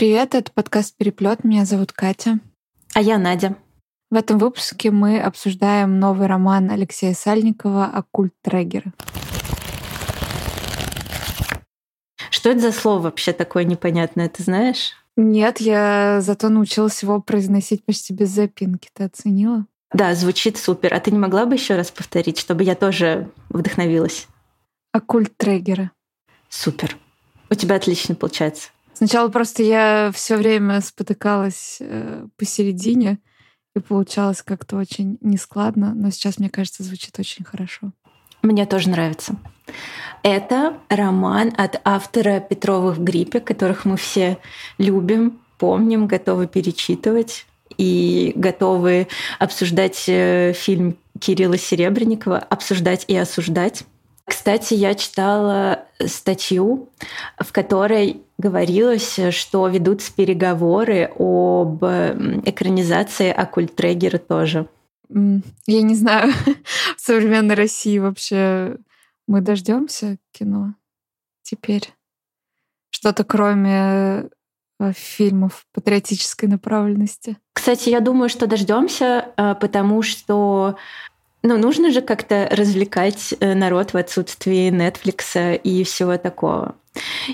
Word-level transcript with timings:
Привет, 0.00 0.34
это 0.34 0.50
подкаст 0.50 0.96
«Переплет». 0.96 1.44
Меня 1.44 1.66
зовут 1.66 1.92
Катя. 1.92 2.40
А 2.94 3.02
я 3.02 3.18
Надя. 3.18 3.56
В 4.10 4.14
этом 4.14 4.38
выпуске 4.38 4.90
мы 4.90 5.20
обсуждаем 5.20 6.00
новый 6.00 6.26
роман 6.26 6.70
Алексея 6.70 7.12
Сальникова 7.12 7.84
«Оккульт 7.84 8.32
Трегеры». 8.40 8.94
Что 12.30 12.48
это 12.48 12.60
за 12.60 12.72
слово 12.72 13.00
вообще 13.00 13.34
такое 13.34 13.64
непонятное, 13.64 14.30
ты 14.30 14.42
знаешь? 14.42 14.92
Нет, 15.18 15.60
я 15.60 16.22
зато 16.22 16.48
научилась 16.48 17.02
его 17.02 17.20
произносить 17.20 17.84
почти 17.84 18.14
без 18.14 18.30
запинки. 18.30 18.88
Ты 18.94 19.04
оценила? 19.04 19.66
Да, 19.92 20.14
звучит 20.14 20.56
супер. 20.56 20.94
А 20.94 21.00
ты 21.00 21.10
не 21.10 21.18
могла 21.18 21.44
бы 21.44 21.56
еще 21.56 21.76
раз 21.76 21.90
повторить, 21.90 22.38
чтобы 22.38 22.64
я 22.64 22.74
тоже 22.74 23.30
вдохновилась? 23.50 24.28
Оккульт 24.92 25.36
Трегеры. 25.36 25.90
Супер. 26.48 26.96
У 27.50 27.54
тебя 27.54 27.76
отлично 27.76 28.14
получается. 28.14 28.70
Сначала 29.00 29.30
просто 29.30 29.62
я 29.62 30.10
все 30.12 30.36
время 30.36 30.82
спотыкалась 30.82 31.78
э, 31.80 32.26
посередине, 32.36 33.18
и 33.74 33.80
получалось 33.80 34.42
как-то 34.42 34.76
очень 34.76 35.16
нескладно, 35.22 35.94
но 35.94 36.10
сейчас, 36.10 36.38
мне 36.38 36.50
кажется, 36.50 36.82
звучит 36.82 37.18
очень 37.18 37.42
хорошо. 37.42 37.92
Мне 38.42 38.66
тоже 38.66 38.90
нравится. 38.90 39.36
Это 40.22 40.76
роман 40.90 41.50
от 41.56 41.80
автора 41.82 42.40
Петровых 42.40 42.98
в 42.98 43.02
гриппе, 43.02 43.40
которых 43.40 43.86
мы 43.86 43.96
все 43.96 44.36
любим, 44.76 45.40
помним, 45.56 46.06
готовы 46.06 46.46
перечитывать 46.46 47.46
и 47.78 48.34
готовы 48.36 49.08
обсуждать 49.38 50.04
э, 50.08 50.52
фильм 50.52 50.98
Кирилла 51.18 51.56
Серебренникова, 51.56 52.36
обсуждать 52.36 53.06
и 53.08 53.16
осуждать. 53.16 53.84
Кстати, 54.30 54.74
я 54.74 54.94
читала 54.94 55.86
статью, 56.06 56.88
в 57.36 57.50
которой 57.50 58.22
говорилось, 58.38 59.18
что 59.30 59.66
ведутся 59.66 60.12
переговоры 60.14 61.10
об 61.18 61.82
экранизации 61.82 63.28
оккульт-трегера 63.28 64.18
тоже. 64.18 64.68
Я 65.08 65.82
не 65.82 65.96
знаю, 65.96 66.32
в 66.96 67.00
современной 67.00 67.56
России 67.56 67.98
вообще 67.98 68.76
мы 69.26 69.40
дождемся 69.40 70.16
кино 70.30 70.74
теперь? 71.42 71.92
Что-то 72.90 73.24
кроме 73.24 74.28
э, 74.78 74.92
фильмов 74.92 75.66
патриотической 75.72 76.48
направленности. 76.48 77.36
Кстати, 77.52 77.88
я 77.88 77.98
думаю, 77.98 78.28
что 78.28 78.46
дождемся, 78.46 79.32
э, 79.36 79.56
потому 79.56 80.02
что 80.02 80.76
ну, 81.42 81.56
нужно 81.56 81.90
же 81.90 82.02
как-то 82.02 82.48
развлекать 82.50 83.34
э, 83.40 83.54
народ 83.54 83.92
в 83.92 83.96
отсутствии 83.96 84.70
Netflix 84.70 85.56
и 85.56 85.84
всего 85.84 86.18
такого. 86.18 86.74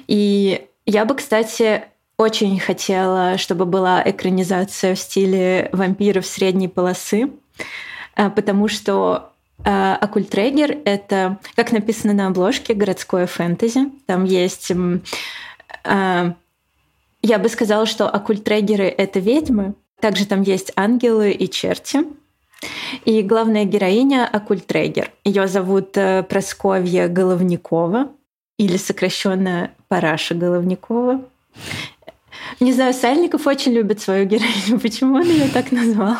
И 0.06 0.66
я 0.84 1.04
бы, 1.04 1.16
кстати, 1.16 1.84
очень 2.16 2.60
хотела, 2.60 3.36
чтобы 3.36 3.66
была 3.66 4.02
экранизация 4.04 4.94
в 4.94 4.98
стиле 4.98 5.68
вампиров 5.72 6.24
средней 6.24 6.68
полосы, 6.68 7.30
э, 8.14 8.30
потому 8.30 8.68
что 8.68 9.32
э, 9.64 9.94
Оккультрегер— 10.00 10.78
это, 10.84 11.38
как 11.56 11.72
написано 11.72 12.12
на 12.12 12.28
обложке, 12.28 12.74
городское 12.74 13.26
фэнтези. 13.26 13.90
Там 14.06 14.24
есть... 14.24 14.70
Я 17.22 17.38
бы 17.40 17.48
сказала, 17.48 17.86
что 17.86 18.08
оккультрегеры— 18.08 18.84
это 18.98 19.18
ведьмы. 19.18 19.74
Также 20.00 20.26
там 20.26 20.42
есть 20.42 20.70
ангелы 20.76 21.32
и 21.32 21.50
черти— 21.50 22.04
и 23.04 23.22
главная 23.22 23.64
героиня 23.64 24.26
Акультрегер. 24.26 25.12
Ее 25.24 25.48
зовут 25.48 25.96
э, 25.96 26.22
Просковья 26.22 27.08
Головникова 27.08 28.12
или 28.58 28.76
сокращенно 28.76 29.70
Параша 29.88 30.34
Головникова. 30.34 31.22
Не 32.60 32.72
знаю, 32.72 32.94
Сальников 32.94 33.46
очень 33.46 33.72
любит 33.72 34.00
свою 34.00 34.26
героиню. 34.26 34.80
Почему 34.82 35.16
он 35.16 35.24
ее 35.24 35.48
так 35.48 35.72
назвал? 35.72 36.16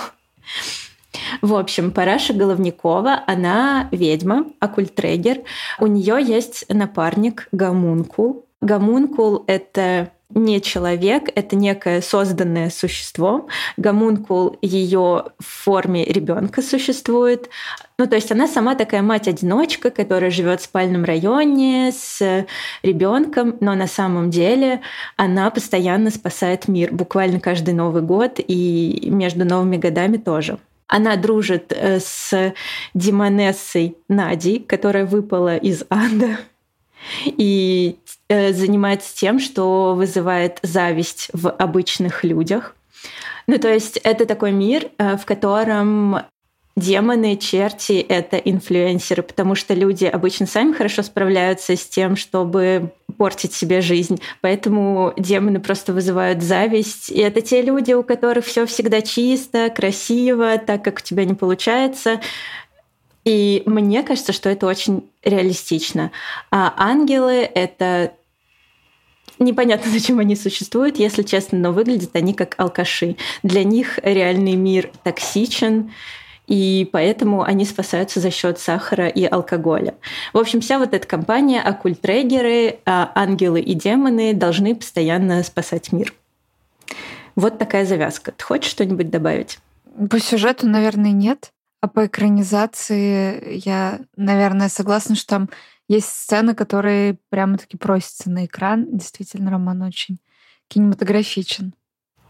В 1.41 1.55
общем, 1.55 1.91
Параша 1.91 2.35
Головникова, 2.35 3.23
она 3.27 3.89
ведьма, 3.91 4.47
оккультрегер. 4.61 5.41
У 5.81 5.87
нее 5.87 6.19
есть 6.23 6.67
напарник 6.69 7.49
Гамункул. 7.53 8.45
Гамункул— 8.61 9.45
это 9.47 10.11
не 10.31 10.61
человек, 10.61 11.31
это 11.35 11.57
некое 11.57 12.03
созданное 12.03 12.71
существо. 12.71 13.47
Гомункул 13.77 14.59
ее 14.61 15.25
в 15.39 15.45
форме 15.45 16.05
ребенка 16.05 16.63
существует. 16.63 17.49
Ну, 17.99 18.07
то 18.07 18.17
есть 18.17 18.31
она 18.33 18.47
сама 18.49 18.75
такая 18.75 19.03
мать-одиночка, 19.03 19.91
которая 19.91 20.31
живет 20.31 20.61
в 20.61 20.65
спальном 20.65 21.05
районе 21.05 21.93
с 21.93 22.47
ребенком, 22.83 23.57
но 23.61 23.75
на 23.75 23.87
самом 23.87 24.31
деле 24.31 24.83
она 25.17 25.51
постоянно 25.51 26.11
спасает 26.11 26.69
мир, 26.69 26.93
буквально 26.93 27.41
каждый 27.41 27.75
Новый 27.75 28.03
год 28.03 28.35
и 28.39 29.09
между 29.11 29.45
новыми 29.45 29.77
годами 29.77 30.17
тоже. 30.17 30.59
Она 30.89 31.17
дружит 31.17 31.73
э, 31.73 31.99
с 31.99 32.55
Димонессой 32.95 33.97
Надей, 34.09 34.61
которая 34.61 35.05
выпала 35.05 35.57
из 35.57 35.85
ада 35.91 36.39
и 37.25 37.97
э, 38.29 38.53
занимается 38.53 39.15
тем, 39.15 39.39
что 39.41 39.95
вызывает 39.95 40.59
зависть 40.63 41.29
в 41.33 41.51
обычных 41.51 42.25
людях. 42.25 42.75
Ну, 43.47 43.59
то 43.59 43.73
есть 43.73 43.99
это 43.99 44.27
такой 44.27 44.53
мир, 44.53 44.91
э, 44.99 45.17
в 45.17 45.25
котором 45.25 46.19
демоны, 46.77 47.37
черти— 47.37 48.05
это 48.09 48.37
инфлюенсеры, 48.37 49.23
потому 49.23 49.55
что 49.55 49.73
люди 49.73 50.05
обычно 50.05 50.47
сами 50.47 50.73
хорошо 50.73 51.03
справляются 51.03 51.75
с 51.75 51.87
тем, 51.87 52.17
чтобы 52.17 52.93
портить 53.17 53.55
себе 53.55 53.81
жизнь. 53.81 54.21
Поэтому 54.43 55.15
демоны 55.17 55.59
просто 55.59 55.95
вызывают 55.95 56.43
зависть. 56.43 57.11
И 57.11 57.19
это 57.19 57.41
те 57.41 57.63
люди, 57.63 57.93
у 57.93 58.03
которых 58.03 58.45
все 58.45 58.67
всегда 58.67 59.01
чисто, 59.01 59.71
красиво, 59.71 60.59
так 60.59 60.85
как 60.85 60.99
у 60.99 61.03
тебя 61.03 61.25
не 61.25 61.35
получается. 61.35 62.21
И 63.27 63.65
мне 63.67 64.05
кажется, 64.05 64.33
что 64.33 64.49
это 64.49 64.67
очень 64.67 65.11
реалистично. 65.25 66.13
А 66.51 66.73
ангелы— 66.79 67.51
это 67.55 68.13
Непонятно, 69.39 69.91
зачем 69.93 70.19
они 70.19 70.35
существуют, 70.35 70.99
если 70.99 71.23
честно, 71.23 71.59
но 71.59 71.73
выглядят 71.73 72.15
они 72.15 72.33
как 72.33 72.55
алкаши. 72.59 73.17
Для 73.43 73.65
них 73.65 73.99
реальный 74.03 74.55
мир 74.55 74.91
токсичен, 75.03 75.93
и 76.47 76.89
поэтому 76.91 77.43
они 77.43 77.67
спасаются 77.67 78.21
за 78.21 78.31
счет 78.31 78.59
сахара 78.59 79.09
и 79.09 79.25
алкоголя. 79.25 79.97
В 80.33 80.39
общем, 80.39 80.63
вся 80.63 80.79
вот 80.79 80.95
эта 80.95 81.07
компания, 81.07 81.61
оккультрегеры, 81.61 82.79
а, 82.87 83.11
ангелы 83.15 83.61
и 83.61 83.75
демоны 83.75 84.33
должны 84.33 84.75
постоянно 84.75 85.43
спасать 85.43 85.93
мир. 85.93 86.15
Вот 87.35 87.59
такая 87.59 87.85
завязка. 87.85 88.33
Ты 88.33 88.43
хочешь 88.43 88.71
что-нибудь 88.71 89.11
добавить? 89.11 89.59
По 90.09 90.19
сюжету, 90.21 90.67
наверное, 90.67 91.11
нет. 91.11 91.51
А 91.81 91.89
по 91.89 92.07
экранизации 92.07 93.59
я, 93.65 94.01
наверное, 94.17 94.69
согласна, 94.69 95.15
что 95.15 95.29
там 95.29 95.51
есть 95.89 96.09
сцены, 96.09 96.55
которые 96.55 97.19
прямо-таки 97.29 97.77
просятся 97.77 98.31
на 98.31 98.47
экран. 98.47 98.87
Действительно, 98.91 99.51
роман 99.51 99.83
очень 99.83 100.19
кинематографичен. 100.69 101.75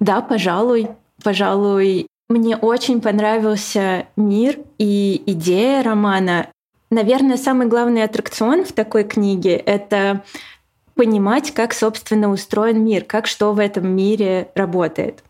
Да, 0.01 0.21
пожалуй. 0.21 0.89
Пожалуй, 1.23 2.07
мне 2.29 2.57
очень 2.57 3.01
понравился 3.01 4.09
мир 4.17 4.59
и 4.79 5.23
идея 5.27 5.83
романа. 5.83 6.49
Наверное, 6.91 7.37
самый 7.37 7.67
главный 7.67 8.03
аттракцион 8.03 8.65
в 8.65 8.73
такой 8.73 9.05
книге— 9.05 9.57
это 9.67 10.25
понимать, 10.95 11.53
как, 11.53 11.73
собственно, 11.73 12.31
устроен 12.31 12.85
мир, 12.85 13.05
как 13.05 13.27
что 13.27 13.53
в 13.53 13.59
этом 13.59 13.89
мире 13.89 14.51
работает. 14.55 15.23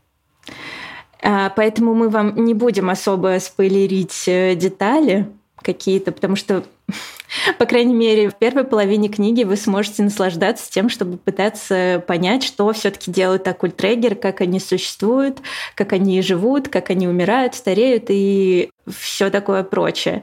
А, 1.28 1.50
поэтому 1.50 1.92
мы 1.92 2.08
вам 2.08 2.44
не 2.44 2.54
будем 2.54 2.88
особо 2.88 3.36
спойлерить 3.40 4.28
э, 4.28 4.54
детали 4.54 5.26
какие-то, 5.60 6.12
потому 6.12 6.36
что, 6.36 6.62
по 7.58 7.66
крайней 7.66 7.94
мере, 7.94 8.30
в 8.30 8.36
первой 8.36 8.62
половине 8.62 9.08
книги 9.08 9.42
вы 9.42 9.56
сможете 9.56 10.04
наслаждаться 10.04 10.70
тем, 10.70 10.88
чтобы 10.88 11.16
пытаться 11.16 12.00
понять, 12.06 12.44
что 12.44 12.72
все-таки 12.72 13.10
делают 13.10 13.48
оккультрегеры, 13.48 14.14
как 14.14 14.40
они 14.40 14.60
существуют, 14.60 15.38
как 15.74 15.92
они 15.92 16.22
живут, 16.22 16.68
как 16.68 16.90
они 16.90 17.08
умирают, 17.08 17.56
стареют 17.56 18.04
и 18.08 18.70
все 18.88 19.28
такое 19.28 19.64
прочее. 19.64 20.22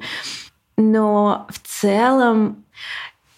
Но 0.77 1.47
в 1.49 1.59
целом 1.67 2.63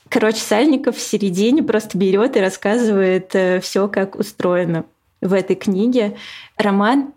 Короче, 0.07 0.37
Сальников 0.37 0.97
в 0.97 1.01
середине 1.01 1.63
просто 1.63 1.97
берет 1.97 2.37
и 2.37 2.39
рассказывает 2.39 3.33
э, 3.33 3.59
все, 3.59 3.87
как 3.87 4.15
устроено 4.15 4.85
в 5.19 5.33
этой 5.33 5.55
книге. 5.55 6.15
Роман 6.57 7.14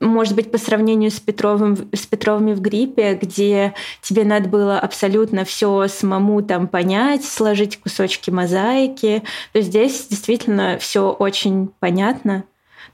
может 0.00 0.34
быть, 0.34 0.50
по 0.50 0.58
сравнению 0.58 1.10
с, 1.10 1.20
Петровым, 1.20 1.88
с 1.92 2.06
Петровыми 2.06 2.52
в 2.52 2.60
гриппе, 2.60 3.18
где 3.20 3.74
тебе 4.00 4.24
надо 4.24 4.48
было 4.48 4.78
абсолютно 4.78 5.44
все 5.44 5.88
самому 5.88 6.42
там 6.42 6.68
понять, 6.68 7.24
сложить 7.24 7.80
кусочки 7.80 8.30
мозаики, 8.30 9.22
то 9.52 9.60
здесь 9.60 10.06
действительно 10.08 10.78
все 10.78 11.10
очень 11.10 11.70
понятно. 11.80 12.44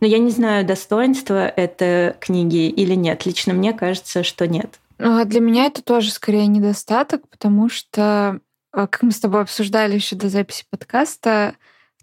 Но 0.00 0.06
я 0.06 0.18
не 0.18 0.30
знаю, 0.30 0.66
достоинство 0.66 1.46
это 1.46 2.16
книги 2.20 2.68
или 2.68 2.94
нет. 2.94 3.26
Лично 3.26 3.52
мне 3.52 3.72
кажется, 3.72 4.22
что 4.22 4.46
нет. 4.46 4.80
А 4.98 5.24
для 5.24 5.40
меня 5.40 5.66
это 5.66 5.82
тоже 5.82 6.10
скорее 6.10 6.46
недостаток, 6.46 7.28
потому 7.28 7.68
что, 7.68 8.40
а, 8.72 8.86
как 8.86 9.02
мы 9.02 9.10
с 9.10 9.20
тобой 9.20 9.42
обсуждали 9.42 9.94
еще 9.94 10.16
до 10.16 10.28
записи 10.28 10.64
подкаста, 10.70 11.54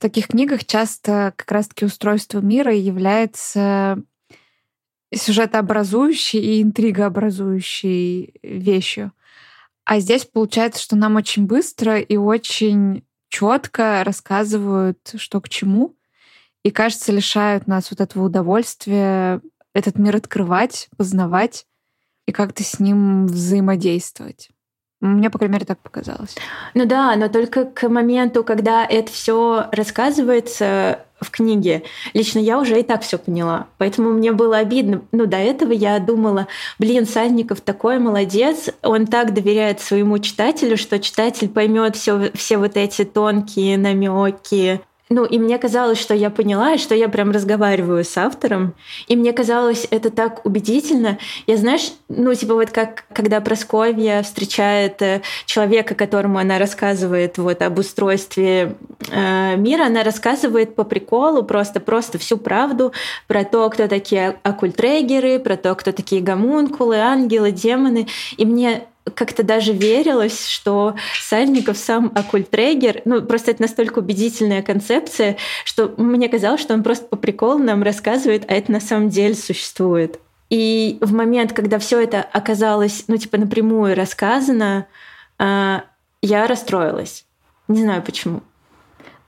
таких 0.02 0.28
книгах 0.28 0.66
часто 0.66 1.34
как 1.38 1.50
раз-таки 1.52 1.86
устройство 1.86 2.40
мира 2.40 2.74
является 2.74 4.02
сюжетообразующей 5.14 6.40
и 6.40 6.62
интригообразующей 6.62 8.34
вещью. 8.44 9.12
А 9.86 10.00
здесь 10.00 10.26
получается, 10.26 10.82
что 10.82 10.96
нам 10.96 11.16
очень 11.16 11.48
быстро 11.48 12.00
и 12.00 12.16
очень 12.16 13.04
четко 13.30 14.04
рассказывают, 14.04 15.00
что 15.18 15.42
к 15.42 15.50
чему, 15.50 15.96
и, 16.64 16.70
кажется, 16.70 17.12
лишают 17.12 17.68
нас 17.68 17.90
вот 17.90 18.02
этого 18.02 18.26
удовольствия 18.26 19.42
этот 19.74 19.98
мир 19.98 20.18
открывать, 20.18 20.90
познавать 20.98 21.66
и 22.28 22.32
как-то 22.32 22.64
с 22.64 22.80
ним 22.80 23.26
взаимодействовать. 23.26 24.50
Мне, 25.00 25.32
по 25.32 25.40
крайней 25.40 25.54
мере, 25.54 25.66
так 25.66 25.80
показалось. 25.80 26.36
Ну 26.76 26.86
да, 26.86 27.16
но 27.16 27.28
только 27.28 27.66
к 27.66 27.90
моменту, 27.90 28.44
когда 28.44 28.86
это 28.86 29.12
все 29.12 29.68
рассказывается 29.72 31.06
в 31.22 31.30
книге, 31.30 31.84
лично 32.14 32.40
я 32.40 32.60
уже 32.60 32.80
и 32.80 32.84
так 32.84 33.04
все 33.04 33.18
поняла. 33.18 33.68
Поэтому 33.78 34.10
мне 34.12 34.32
было 34.32 34.58
обидно. 34.58 35.02
Ну, 35.12 35.26
до 35.28 35.38
этого 35.38 35.72
я 35.72 36.00
думала, 36.00 36.48
блин, 36.80 37.06
Сальников 37.06 37.62
такой 37.62 38.00
молодец, 38.00 38.70
он 38.82 39.06
так 39.06 39.34
доверяет 39.34 39.80
своему 39.80 40.18
читателю, 40.20 40.78
что 40.78 41.00
читатель 41.00 41.48
поймет 41.48 41.96
все, 41.96 42.32
все 42.34 42.58
вот 42.58 42.76
эти 42.76 43.06
тонкие 43.06 43.78
намеки, 43.78 44.82
ну, 45.12 45.26
и 45.26 45.38
мне 45.40 45.58
казалось, 45.58 46.00
что 46.00 46.14
я 46.14 46.30
поняла, 46.30 46.78
что 46.78 46.96
я 46.96 47.10
прям 47.10 47.32
разговариваю 47.32 48.06
с 48.06 48.18
автором. 48.18 48.76
И 49.10 49.18
мне 49.18 49.34
казалось 49.34 49.86
это 49.92 50.10
так 50.10 50.46
убедительно. 50.46 51.18
Я, 51.48 51.58
знаешь, 51.58 51.92
ну, 52.08 52.34
типа 52.34 52.54
вот 52.54 52.70
как, 52.70 53.04
когда 53.12 53.42
Просковья 53.42 54.24
встречает 54.24 55.02
э, 55.02 55.22
человека, 55.46 55.96
которому 55.96 56.40
она 56.40 56.60
рассказывает 56.60 57.38
вот 57.38 57.62
об 57.62 57.78
устройстве 57.78 58.78
э, 59.10 59.58
мира, 59.58 59.88
она 59.88 60.04
рассказывает 60.04 60.76
по 60.76 60.86
приколу 60.86 61.44
просто, 61.44 61.82
просто 61.82 62.18
всю 62.18 62.38
правду 62.38 62.94
про 63.28 63.44
то, 63.44 63.70
кто 63.70 63.90
такие 63.90 64.38
оккультрегеры, 64.44 65.40
про 65.40 65.58
то, 65.58 65.76
кто 65.76 65.92
такие 65.92 66.22
гомункулы, 66.22 66.96
ангелы, 66.96 67.52
демоны. 67.52 68.08
И 68.38 68.46
мне 68.46 68.84
как-то 69.16 69.44
даже 69.44 69.74
верилось, 69.74 70.48
что 70.48 70.96
Сальников 71.20 71.78
сам 71.78 72.12
оккультрегер. 72.16 73.02
Ну, 73.06 73.22
просто 73.22 73.52
это 73.52 73.64
настолько 73.64 74.00
убедительная 74.00 74.62
концепция, 74.62 75.38
что 75.66 75.94
мне 75.98 76.30
казалось, 76.30 76.62
что 76.62 76.74
он 76.74 76.84
просто 76.84 77.06
по 77.08 77.16
приколу 77.16 77.60
нам 77.60 77.84
рассказывает, 77.84 78.46
а 78.48 78.54
это 78.54 78.72
на 78.72 78.80
самом 78.80 79.10
деле 79.10 79.36
существует. 79.36 80.20
И 80.50 80.98
в 81.02 81.14
момент, 81.14 81.54
когда 81.54 81.80
все 81.80 82.02
это 82.02 82.22
оказалось, 82.22 83.06
ну, 83.08 83.18
типа, 83.18 83.38
напрямую 83.38 83.96
рассказано, 83.96 84.88
а, 85.40 85.86
я 86.22 86.46
расстроилась. 86.46 87.26
Не 87.68 87.82
знаю 87.84 88.04
почему. 88.04 88.44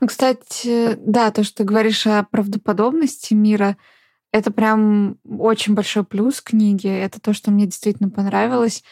Ну, 0.02 0.08
кстати, 0.08 0.98
да, 0.98 1.32
то, 1.32 1.46
что 1.46 1.58
ты 1.58 1.64
говоришь 1.64 2.06
о 2.06 2.24
правдоподобности 2.24 3.34
мира, 3.34 3.78
это 4.34 4.52
прям 4.52 5.18
очень 5.26 5.76
большой 5.76 6.04
плюс 6.04 6.42
книги. 6.42 6.88
Это 6.88 7.22
то, 7.22 7.34
что 7.34 7.52
мне 7.52 7.68
действительно 7.68 8.10
понравилось. 8.10 8.84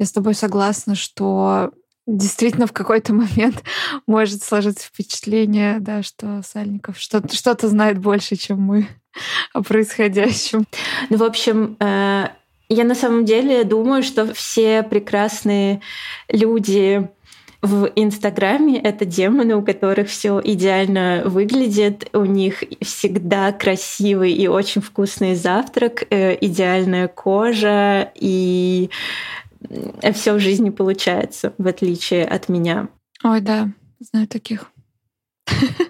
Я 0.00 0.06
с 0.06 0.12
тобой 0.12 0.34
согласна, 0.34 0.94
что 0.94 1.72
действительно 2.06 2.66
в 2.66 2.72
какой-то 2.72 3.12
момент 3.14 3.62
может 4.06 4.42
сложиться 4.42 4.86
впечатление, 4.86 5.78
да, 5.78 6.02
что 6.02 6.42
Сальников 6.42 6.98
что-то, 6.98 7.36
что 7.36 7.54
знает 7.68 7.98
больше, 7.98 8.36
чем 8.36 8.62
мы 8.62 8.88
о 9.52 9.62
происходящем. 9.62 10.64
Ну, 11.10 11.18
в 11.18 11.22
общем, 11.22 11.76
э, 11.80 12.28
я 12.70 12.84
на 12.84 12.94
самом 12.94 13.26
деле 13.26 13.62
думаю, 13.64 14.02
что 14.02 14.32
все 14.32 14.82
прекрасные 14.82 15.82
люди 16.30 17.06
в 17.60 17.92
Инстаграме 17.94 18.80
это 18.80 19.04
демоны, 19.04 19.54
у 19.54 19.62
которых 19.62 20.08
все 20.08 20.40
идеально 20.42 21.24
выглядит, 21.26 22.08
у 22.14 22.24
них 22.24 22.64
всегда 22.80 23.52
красивый 23.52 24.32
и 24.32 24.48
очень 24.48 24.80
вкусный 24.80 25.34
завтрак, 25.34 26.04
э, 26.08 26.38
идеальная 26.40 27.06
кожа 27.06 28.10
и 28.14 28.88
все 30.12 30.34
в 30.34 30.40
жизни 30.40 30.70
получается, 30.70 31.52
в 31.58 31.66
отличие 31.66 32.24
от 32.24 32.48
меня. 32.48 32.88
Ой, 33.22 33.40
да, 33.40 33.70
знаю 34.00 34.26
таких. 34.28 34.72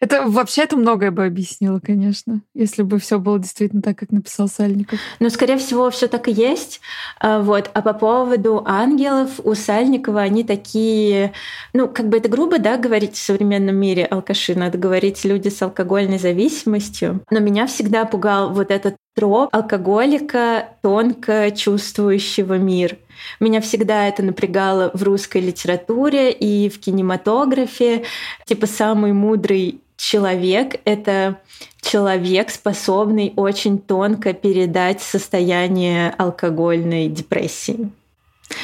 Это 0.00 0.24
вообще 0.26 0.62
это 0.62 0.76
многое 0.76 1.10
бы 1.10 1.24
объяснило, 1.24 1.80
конечно, 1.80 2.42
если 2.54 2.82
бы 2.82 2.98
все 2.98 3.18
было 3.18 3.38
действительно 3.38 3.82
так, 3.82 3.98
как 3.98 4.12
написал 4.12 4.46
Сальников. 4.46 5.00
Ну, 5.18 5.28
скорее 5.28 5.58
всего, 5.58 5.90
все 5.90 6.06
так 6.06 6.28
и 6.28 6.32
есть. 6.32 6.80
А, 7.18 7.40
вот. 7.40 7.70
А 7.74 7.82
по 7.82 7.92
поводу 7.92 8.62
ангелов 8.64 9.40
у 9.42 9.54
Сальникова 9.54 10.20
они 10.20 10.44
такие, 10.44 11.32
ну, 11.72 11.88
как 11.88 12.08
бы 12.08 12.18
это 12.18 12.28
грубо, 12.28 12.58
да, 12.58 12.76
говорить 12.76 13.16
в 13.16 13.24
современном 13.24 13.74
мире 13.74 14.04
алкаши, 14.04 14.54
надо 14.54 14.78
говорить 14.78 15.24
люди 15.24 15.48
с 15.48 15.60
алкогольной 15.62 16.18
зависимостью. 16.18 17.20
Но 17.30 17.40
меня 17.40 17.66
всегда 17.66 18.04
пугал 18.04 18.52
вот 18.52 18.70
этот 18.70 18.94
троп 19.16 19.48
алкоголика, 19.52 20.68
тонко 20.80 21.50
чувствующего 21.50 22.54
мир. 22.54 22.98
Меня 23.40 23.60
всегда 23.60 24.08
это 24.08 24.22
напрягало 24.22 24.90
в 24.94 25.02
русской 25.02 25.40
литературе 25.40 26.32
и 26.32 26.68
в 26.68 26.80
кинематографе. 26.80 28.04
Типа 28.46 28.66
самый 28.66 29.12
мудрый 29.12 29.80
человек— 29.96 30.80
это 30.84 31.40
человек, 31.80 32.50
способный 32.50 33.32
очень 33.36 33.78
тонко 33.78 34.32
передать 34.32 35.02
состояние 35.02 36.14
алкогольной 36.16 37.08
депрессии. 37.08 37.90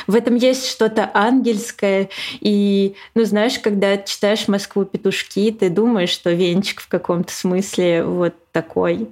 В 0.06 0.14
этом 0.14 0.36
есть 0.36 0.66
что-то 0.66 1.10
ангельское. 1.12 2.08
И, 2.40 2.94
ну, 3.14 3.24
знаешь, 3.24 3.58
когда 3.58 3.98
читаешь 3.98 4.48
«Москву 4.48 4.84
петушки», 4.84 5.50
ты 5.50 5.68
думаешь, 5.68 6.10
что 6.10 6.30
Венчик 6.30 6.80
в 6.80 6.88
каком-то 6.88 7.32
смысле 7.32 8.04
вот 8.04 8.34
такой 8.52 9.08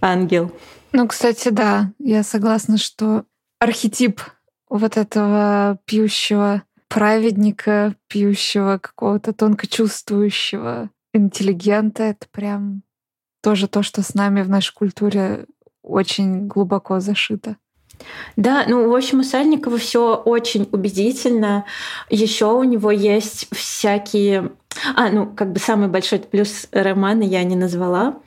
ангел. 0.00 0.52
Ну, 0.92 1.06
кстати, 1.06 1.48
да, 1.48 1.92
я 1.98 2.22
согласна, 2.22 2.78
что 2.78 3.24
архетип 3.58 4.20
вот 4.70 4.96
этого 4.96 5.78
пьющего 5.84 6.62
праведника, 6.88 7.94
пьющего 8.08 8.78
какого-то 8.78 9.32
тонко 9.32 9.66
чувствующего 9.66 10.90
интеллигента, 11.12 12.04
это 12.04 12.26
прям 12.30 12.82
тоже 13.42 13.68
то, 13.68 13.82
что 13.82 14.02
с 14.02 14.14
нами 14.14 14.42
в 14.42 14.48
нашей 14.48 14.74
культуре 14.74 15.46
очень 15.82 16.46
глубоко 16.46 17.00
зашито. 17.00 17.56
Да, 18.36 18.64
ну, 18.66 18.88
в 18.88 18.94
общем, 18.94 19.20
у 19.20 19.22
Сальникова 19.22 19.76
все 19.76 20.14
очень 20.14 20.68
убедительно. 20.72 21.66
Еще 22.08 22.46
у 22.46 22.64
него 22.64 22.90
есть 22.90 23.48
всякие... 23.54 24.52
А, 24.96 25.10
ну, 25.10 25.26
как 25.26 25.52
бы 25.52 25.58
самый 25.58 25.88
большой 25.88 26.20
плюс 26.20 26.68
романа 26.72 27.22
я 27.22 27.42
не 27.44 27.56
назвала. 27.56 28.20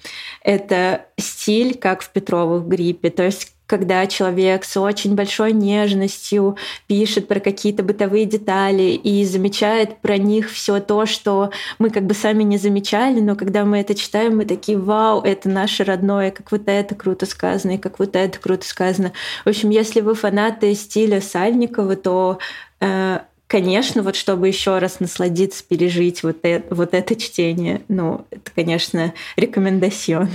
Это 0.43 1.07
стиль, 1.17 1.75
как 1.75 2.03
в 2.03 2.11
Петровых 2.11 2.65
гриппе. 2.65 3.09
То 3.09 3.23
есть 3.23 3.52
когда 3.65 4.05
человек 4.07 4.65
с 4.65 4.77
очень 4.77 5.15
большой 5.15 5.53
нежностью 5.53 6.57
пишет 6.87 7.27
про 7.27 7.39
какие-то 7.39 7.83
бытовые 7.83 8.25
детали 8.25 8.91
и 8.91 9.25
замечает 9.25 9.97
про 10.01 10.17
них 10.17 10.51
все 10.51 10.79
то, 10.79 11.05
что 11.05 11.51
мы 11.79 11.89
как 11.89 12.05
бы 12.05 12.13
сами 12.13 12.43
не 12.43 12.57
замечали, 12.57 13.19
но 13.19 13.35
когда 13.35 13.65
мы 13.65 13.79
это 13.79 13.95
читаем, 13.95 14.37
мы 14.37 14.45
такие, 14.45 14.77
вау, 14.77 15.21
это 15.21 15.49
наше 15.49 15.83
родное, 15.83 16.31
как 16.31 16.51
вот 16.51 16.63
это 16.65 16.95
круто 16.95 17.25
сказано, 17.25 17.71
и 17.71 17.77
как 17.77 17.99
вот 17.99 18.15
это 18.15 18.37
круто 18.39 18.67
сказано. 18.67 19.13
В 19.45 19.49
общем, 19.49 19.69
если 19.69 20.01
вы 20.01 20.15
фанаты 20.15 20.73
стиля 20.75 21.21
Сальникова, 21.21 21.95
то 21.95 22.39
э, 22.81 23.19
конечно, 23.47 24.01
вот 24.01 24.15
чтобы 24.15 24.47
еще 24.47 24.79
раз 24.79 24.99
насладиться, 24.99 25.63
пережить 25.63 26.23
вот 26.23 26.37
это, 26.41 26.73
вот 26.73 26.93
это 26.93 27.15
чтение, 27.15 27.81
ну, 27.87 28.25
это, 28.31 28.51
конечно, 28.53 29.13
рекомендацион. 29.35 30.29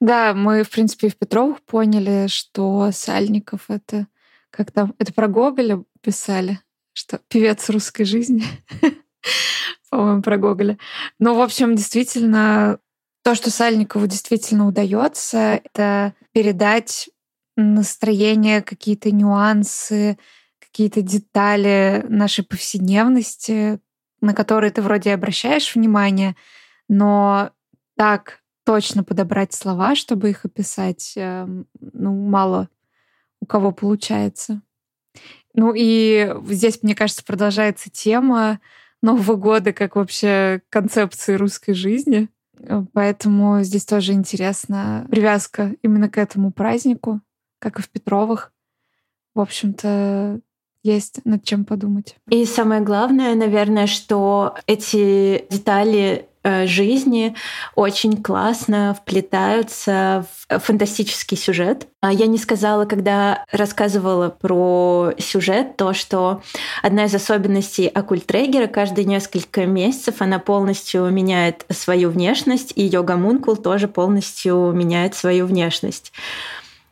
Да, 0.00 0.34
мы, 0.34 0.62
в 0.62 0.70
принципе, 0.70 1.08
в 1.08 1.16
Петровых 1.16 1.62
поняли, 1.62 2.26
что 2.28 2.90
Сальников— 2.92 3.64
это 3.68 4.06
как 4.50 4.70
там, 4.70 4.94
это 4.98 5.12
про 5.12 5.26
Гоголя 5.26 5.82
писали, 6.00 6.60
что 6.92 7.18
певец 7.28 7.68
русской 7.70 8.04
жизни, 8.04 8.44
по-моему, 9.90 10.22
про 10.22 10.36
Гоголя. 10.36 10.78
Ну, 11.18 11.34
в 11.34 11.40
общем, 11.40 11.74
действительно, 11.74 12.78
то, 13.22 13.34
что 13.34 13.50
Сальникову 13.50 14.06
действительно 14.06 14.68
удается, 14.68 15.60
это 15.64 16.14
передать 16.32 17.08
настроение, 17.56 18.62
какие-то 18.62 19.10
нюансы, 19.10 20.18
какие-то 20.60 21.02
детали 21.02 22.04
нашей 22.08 22.44
повседневности, 22.44 23.80
на 24.20 24.34
которые 24.34 24.70
ты 24.70 24.82
вроде 24.82 25.14
обращаешь 25.14 25.74
внимание, 25.74 26.36
но 26.88 27.50
так 27.96 28.43
точно 28.64 29.04
подобрать 29.04 29.52
слова, 29.52 29.94
чтобы 29.94 30.30
их 30.30 30.44
описать, 30.44 31.12
эм, 31.16 31.66
ну, 31.80 32.14
мало 32.14 32.68
у 33.40 33.46
кого 33.46 33.72
получается. 33.72 34.62
Ну 35.52 35.72
и 35.76 36.34
здесь, 36.48 36.82
мне 36.82 36.94
кажется, 36.94 37.24
продолжается 37.24 37.90
тема 37.90 38.60
Нового 39.02 39.36
года 39.36 39.72
как 39.72 39.96
вообще 39.96 40.62
концепции 40.70 41.34
русской 41.34 41.74
жизни. 41.74 42.28
Э, 42.58 42.84
поэтому 42.92 43.62
здесь 43.62 43.84
тоже 43.84 44.12
интересна 44.12 45.06
привязка 45.10 45.74
именно 45.82 46.08
к 46.08 46.18
этому 46.18 46.50
празднику, 46.50 47.20
как 47.58 47.78
и 47.78 47.82
в 47.82 47.90
Петровых. 47.90 48.52
В 49.34 49.40
общем-то, 49.40 50.40
есть 50.82 51.20
над 51.24 51.44
чем 51.44 51.64
подумать. 51.64 52.16
И 52.30 52.44
самое 52.44 52.80
главное, 52.80 53.34
наверное, 53.34 53.86
что 53.86 54.56
эти 54.66 55.46
детали 55.50 56.28
жизни 56.44 57.34
очень 57.74 58.22
классно 58.22 58.96
вплетаются 59.00 60.26
в 60.48 60.58
фантастический 60.58 61.36
сюжет. 61.36 61.88
А 62.00 62.12
я 62.12 62.26
не 62.26 62.38
сказала, 62.38 62.84
когда 62.84 63.44
рассказывала 63.50 64.28
про 64.28 65.12
сюжет, 65.18 65.76
то, 65.76 65.94
что 65.94 66.42
одна 66.82 67.06
из 67.06 67.14
особенностей 67.14 67.86
оккультрегера 67.86 68.66
каждые 68.66 69.06
несколько 69.06 69.64
месяцев 69.64 70.16
она 70.20 70.38
полностью 70.38 71.08
меняет 71.10 71.64
свою 71.70 72.10
внешность, 72.10 72.72
и 72.76 72.82
ее 72.82 73.02
гомункул 73.02 73.56
тоже 73.56 73.88
полностью 73.88 74.72
меняет 74.72 75.14
свою 75.14 75.46
внешность. 75.46 76.12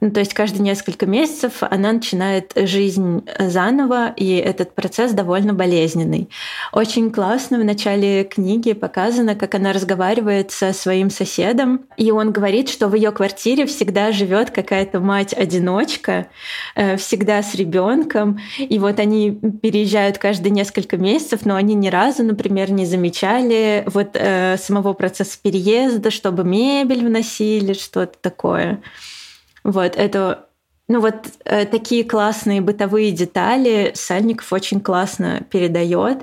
Ну, 0.03 0.11
то 0.11 0.19
есть 0.19 0.35
каждые 0.35 0.63
несколько 0.63 1.07
месяцев 1.07 1.59
она 1.61 1.93
начинает 1.93 2.53
жизнь 2.57 3.25
заново, 3.39 4.13
и 4.17 4.35
этот 4.35 4.75
процесс 4.75 5.13
довольно 5.13 5.55
болезненный. 5.55 6.29
Очень 6.73 7.13
классно 7.13 7.57
в 7.61 7.65
начале 7.65 8.25
книги 8.25 8.73
показано, 8.73 9.37
как 9.37 9.55
она 9.55 9.73
разговаривает 9.73 10.51
со 10.51 10.73
своим 10.73 11.09
соседом, 11.09 11.85
и 11.97 12.11
он 12.11 12.33
говорит, 12.33 12.69
что 12.69 12.89
в 12.89 12.97
ее 12.97 13.13
квартире 13.13 13.65
всегда 13.67 14.11
живет 14.11 14.51
какая-то 14.51 14.99
мать-одиночка, 14.99 16.27
э, 16.75 16.97
всегда 16.97 17.41
с 17.41 17.55
ребенком, 17.55 18.41
и 18.59 18.81
вот 18.81 18.99
они 18.99 19.31
переезжают 19.31 20.19
каждые 20.19 20.51
несколько 20.51 20.97
месяцев, 20.97 21.45
но 21.45 21.55
они 21.55 21.75
ни 21.75 21.87
разу, 21.87 22.25
например, 22.25 22.73
не 22.73 22.87
замечали 22.87 23.85
вот 23.87 24.09
э, 24.15 24.57
самого 24.59 24.95
процесса 24.95 25.39
переезда, 25.41 26.11
чтобы 26.11 26.43
мебель 26.43 27.07
вносили, 27.07 27.73
что-то 27.73 28.15
такое. 28.21 28.83
Вот 29.65 29.97
это 29.97 30.49
ну 30.89 31.01
вот 31.01 31.15
э, 31.45 31.65
такие 31.65 32.05
классные 32.05 32.61
бытовые 32.61 33.13
детали 33.13 33.93
Сальников 33.95 34.53
очень 34.53 34.81
классно 34.81 35.43
передает. 35.49 36.19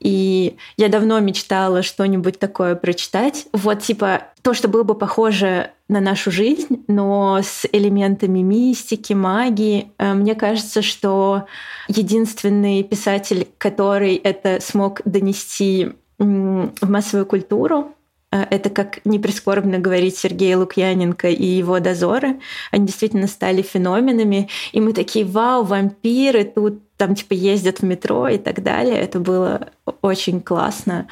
И 0.00 0.56
я 0.76 0.88
давно 0.88 1.20
мечтала 1.20 1.82
что-нибудь 1.82 2.38
такое 2.38 2.74
прочитать. 2.74 3.46
Вот 3.52 3.82
типа 3.82 4.22
то, 4.42 4.54
что 4.54 4.66
было 4.68 4.82
бы 4.82 4.94
похоже 4.94 5.70
на 5.88 6.00
нашу 6.00 6.30
жизнь, 6.30 6.82
но 6.88 7.40
с 7.42 7.68
элементами 7.70 8.40
мистики, 8.40 9.12
магии. 9.12 9.92
Э, 9.98 10.14
мне 10.14 10.34
кажется, 10.34 10.82
что 10.82 11.46
единственный 11.86 12.82
писатель, 12.82 13.46
который 13.58 14.16
это 14.16 14.58
смог 14.60 15.02
донести 15.04 15.92
в 16.18 16.90
массовую 16.90 17.26
культуру, 17.26 17.94
это, 18.30 18.70
как 18.70 19.04
не 19.04 19.18
прискорбно 19.18 19.78
говорить 19.78 20.16
Сергей 20.16 20.54
Лукьяненко 20.54 21.28
и 21.28 21.44
его 21.44 21.80
дозоры, 21.80 22.40
они 22.70 22.86
действительно 22.86 23.26
стали 23.26 23.62
феноменами, 23.62 24.48
и 24.72 24.80
мы 24.80 24.92
такие, 24.92 25.24
вау, 25.24 25.64
вампиры, 25.64 26.44
тут 26.44 26.80
там 26.96 27.14
типа 27.14 27.32
ездят 27.32 27.80
в 27.80 27.82
метро 27.82 28.28
и 28.28 28.38
так 28.38 28.62
далее. 28.62 28.96
Это 28.96 29.18
было 29.18 29.70
очень 30.02 30.40
классно. 30.40 31.08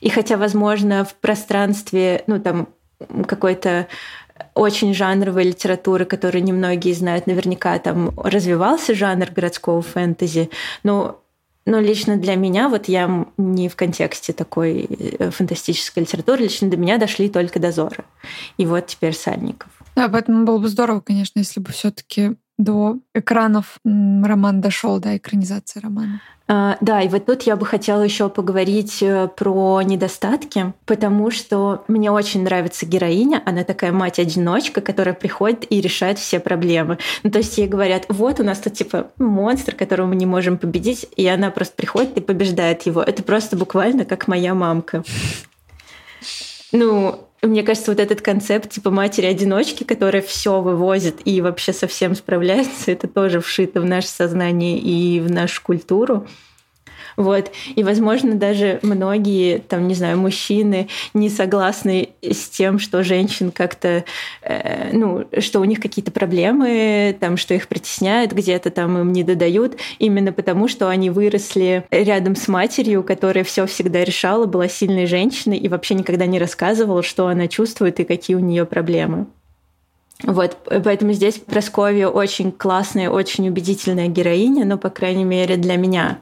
И 0.00 0.10
хотя, 0.10 0.36
возможно, 0.36 1.04
в 1.04 1.14
пространстве, 1.14 2.24
ну 2.26 2.40
там 2.40 2.68
какой-то 3.26 3.86
очень 4.54 4.94
жанровой 4.94 5.44
литературы, 5.44 6.04
которую 6.04 6.42
немногие 6.44 6.94
знают, 6.94 7.26
наверняка 7.26 7.78
там 7.78 8.12
развивался 8.18 8.94
жанр 8.94 9.30
городского 9.30 9.82
фэнтези, 9.82 10.50
но 10.82 11.20
но 11.68 11.80
лично 11.80 12.16
для 12.16 12.34
меня, 12.34 12.70
вот 12.70 12.88
я 12.88 13.26
не 13.36 13.68
в 13.68 13.76
контексте 13.76 14.32
такой 14.32 14.86
э, 14.88 15.30
фантастической 15.30 16.02
литературы, 16.02 16.44
лично 16.44 16.70
до 16.70 16.78
меня 16.78 16.96
дошли 16.96 17.28
только 17.28 17.60
дозоры. 17.60 18.04
И 18.56 18.64
вот 18.64 18.86
теперь 18.86 19.14
Сальников. 19.14 19.70
Да, 19.94 20.08
поэтому 20.08 20.46
было 20.46 20.58
бы 20.58 20.68
здорово, 20.68 21.00
конечно, 21.00 21.38
если 21.40 21.60
бы 21.60 21.70
все-таки 21.72 22.36
до 22.58 22.98
экранов 23.14 23.78
роман 23.84 24.60
дошел, 24.60 24.98
да, 24.98 25.16
экранизация 25.16 25.80
романа. 25.80 26.20
А, 26.50 26.78
да, 26.80 27.02
и 27.02 27.08
вот 27.08 27.26
тут 27.26 27.42
я 27.42 27.56
бы 27.56 27.66
хотела 27.66 28.02
еще 28.02 28.30
поговорить 28.30 29.02
э, 29.02 29.28
про 29.28 29.82
недостатки, 29.82 30.72
потому 30.86 31.30
что 31.30 31.84
мне 31.88 32.10
очень 32.10 32.42
нравится 32.42 32.86
героиня. 32.86 33.42
Она 33.44 33.64
такая 33.64 33.92
мать-одиночка, 33.92 34.80
которая 34.80 35.14
приходит 35.14 35.70
и 35.70 35.82
решает 35.82 36.18
все 36.18 36.40
проблемы. 36.40 36.98
Ну, 37.22 37.30
то 37.30 37.38
есть 37.38 37.58
ей 37.58 37.68
говорят, 37.68 38.06
вот 38.08 38.40
у 38.40 38.44
нас 38.44 38.58
тут 38.60 38.72
типа 38.72 39.10
монстр, 39.18 39.74
которого 39.74 40.06
мы 40.06 40.16
не 40.16 40.24
можем 40.24 40.56
победить, 40.56 41.06
и 41.16 41.26
она 41.26 41.50
просто 41.50 41.74
приходит 41.76 42.16
и 42.16 42.22
побеждает 42.22 42.82
его. 42.82 43.02
Это 43.02 43.22
просто 43.22 43.54
буквально 43.54 44.06
как 44.06 44.26
моя 44.26 44.54
мамка. 44.54 45.04
Ну, 46.72 47.27
мне 47.42 47.62
кажется, 47.62 47.92
вот 47.92 48.00
этот 48.00 48.20
концепт 48.20 48.70
типа 48.70 48.90
матери-одиночки, 48.90 49.84
которая 49.84 50.22
все 50.22 50.60
вывозит 50.60 51.20
и 51.24 51.40
вообще 51.40 51.72
совсем 51.72 52.14
справляется, 52.14 52.90
это 52.90 53.06
тоже 53.06 53.40
вшито 53.40 53.80
в 53.80 53.84
наше 53.84 54.08
сознание 54.08 54.78
и 54.78 55.20
в 55.20 55.30
нашу 55.30 55.62
культуру. 55.62 56.26
Вот. 57.18 57.50
И, 57.74 57.82
возможно, 57.82 58.34
даже 58.34 58.78
многие, 58.82 59.58
там, 59.58 59.88
не 59.88 59.94
знаю, 59.94 60.18
мужчины 60.18 60.86
не 61.14 61.28
согласны 61.28 62.10
с 62.22 62.48
тем, 62.48 62.78
что 62.78 63.02
женщин 63.02 63.50
как-то, 63.50 64.04
э, 64.42 64.90
ну, 64.92 65.26
что 65.40 65.58
у 65.58 65.64
них 65.64 65.80
какие-то 65.80 66.12
проблемы, 66.12 67.16
там, 67.18 67.36
что 67.36 67.54
их 67.54 67.66
притесняют, 67.66 68.30
где-то 68.30 68.70
там 68.70 68.96
им 68.98 69.12
не 69.12 69.24
додают, 69.24 69.78
именно 69.98 70.30
потому, 70.30 70.68
что 70.68 70.88
они 70.88 71.10
выросли 71.10 71.84
рядом 71.90 72.36
с 72.36 72.46
матерью, 72.46 73.02
которая 73.02 73.42
все 73.42 73.66
всегда 73.66 74.04
решала, 74.04 74.46
была 74.46 74.68
сильной 74.68 75.06
женщиной 75.06 75.58
и 75.58 75.68
вообще 75.68 75.94
никогда 75.94 76.24
не 76.26 76.38
рассказывала, 76.38 77.02
что 77.02 77.26
она 77.26 77.48
чувствует 77.48 77.98
и 77.98 78.04
какие 78.04 78.36
у 78.36 78.40
нее 78.40 78.64
проблемы. 78.64 79.26
Вот, 80.22 80.56
поэтому 80.84 81.12
здесь 81.12 81.34
Просковья 81.34 82.08
очень 82.08 82.50
классная, 82.50 83.08
очень 83.08 83.48
убедительная 83.48 84.08
героиня, 84.08 84.64
ну, 84.64 84.76
по 84.76 84.90
крайней 84.90 85.24
мере, 85.24 85.56
для 85.56 85.76
меня. 85.76 86.18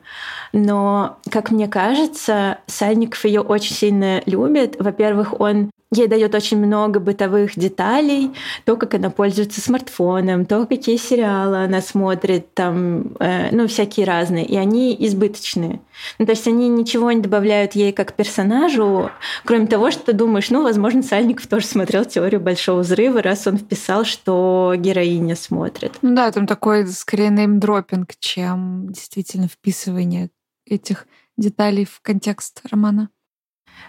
Но, 0.56 1.18
как 1.30 1.50
мне 1.50 1.68
кажется, 1.68 2.60
Сальников 2.66 3.26
ее 3.26 3.42
очень 3.42 3.74
сильно 3.74 4.22
любит. 4.24 4.76
Во-первых, 4.78 5.38
он 5.38 5.70
ей 5.92 6.08
дает 6.08 6.34
очень 6.34 6.56
много 6.56 6.98
бытовых 6.98 7.58
деталей, 7.58 8.32
то, 8.64 8.76
как 8.76 8.94
она 8.94 9.10
пользуется 9.10 9.60
смартфоном, 9.60 10.46
то, 10.46 10.64
какие 10.64 10.96
сериалы 10.96 11.62
она 11.62 11.82
смотрит, 11.82 12.54
там, 12.54 13.16
э, 13.20 13.54
ну, 13.54 13.68
всякие 13.68 14.06
разные, 14.06 14.46
и 14.46 14.56
они 14.56 14.96
избыточные. 14.98 15.80
Ну, 16.18 16.24
то 16.24 16.32
есть 16.32 16.48
они 16.48 16.70
ничего 16.70 17.12
не 17.12 17.20
добавляют 17.20 17.74
ей 17.74 17.92
как 17.92 18.14
персонажу, 18.14 19.10
кроме 19.44 19.66
того, 19.66 19.90
что 19.90 20.06
ты 20.06 20.12
думаешь, 20.14 20.48
ну, 20.48 20.62
возможно, 20.62 21.02
Сальников 21.02 21.48
тоже 21.48 21.66
смотрел 21.66 22.06
«Теорию 22.06 22.40
большого 22.40 22.80
взрыва», 22.80 23.20
раз 23.20 23.46
он 23.46 23.58
вписал, 23.58 24.04
что 24.04 24.72
героиня 24.76 25.36
смотрит. 25.36 25.92
Ну 26.00 26.14
да, 26.16 26.32
там 26.32 26.46
такой 26.46 26.86
скорее 26.86 27.28
неймдропинг, 27.28 28.12
чем 28.18 28.88
действительно 28.88 29.48
вписывание 29.48 30.30
этих 30.66 31.06
деталей 31.36 31.84
в 31.84 32.00
контекст 32.02 32.62
романа. 32.70 33.10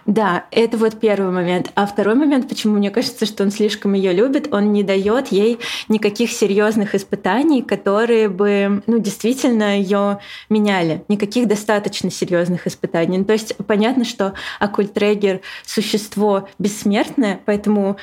Да, 0.06 0.46
это 0.50 0.76
вот 0.76 1.00
первый 1.00 1.32
момент. 1.32 1.70
А 1.74 1.86
второй 1.86 2.14
момент, 2.14 2.48
почему 2.48 2.76
мне 2.76 2.90
кажется, 2.90 3.26
что 3.26 3.42
он 3.42 3.50
слишком 3.50 3.94
ее 3.94 4.12
любит, 4.12 4.52
он 4.52 4.72
не 4.72 4.82
дает 4.82 5.28
ей 5.28 5.58
никаких 5.88 6.30
серьезных 6.30 6.94
испытаний, 6.94 7.62
которые 7.62 8.28
бы, 8.28 8.82
ну, 8.86 8.98
действительно 8.98 9.78
ее 9.78 10.18
меняли. 10.48 11.04
Никаких 11.08 11.48
достаточно 11.48 12.10
серьезных 12.10 12.66
испытаний. 12.66 13.18
Ну, 13.18 13.24
то 13.24 13.32
есть 13.32 13.56
понятно, 13.66 14.04
что 14.04 14.34
Акультрегер 14.60 15.40
существо 15.64 16.48
бессмертное, 16.58 17.40
поэтому 17.44 17.96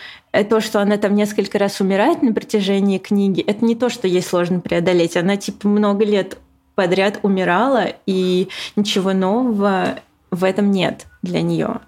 то, 0.49 0.59
что 0.61 0.81
она 0.81 0.97
там 0.97 1.15
несколько 1.15 1.57
раз 1.59 1.79
умирает 1.81 2.21
на 2.21 2.33
протяжении 2.33 2.97
книги, 2.97 3.41
это 3.41 3.63
не 3.63 3.75
то, 3.75 3.89
что 3.89 4.07
ей 4.07 4.21
сложно 4.21 4.59
преодолеть. 4.59 5.17
Она 5.17 5.37
типа 5.37 5.67
много 5.67 6.03
лет 6.03 6.37
подряд 6.75 7.19
умирала, 7.23 7.87
и 8.05 8.49
ничего 8.75 9.13
нового 9.13 9.99
в 10.31 10.43
этом 10.43 10.71
нет 10.71 11.05
для 11.21 11.41
нее 11.41 11.79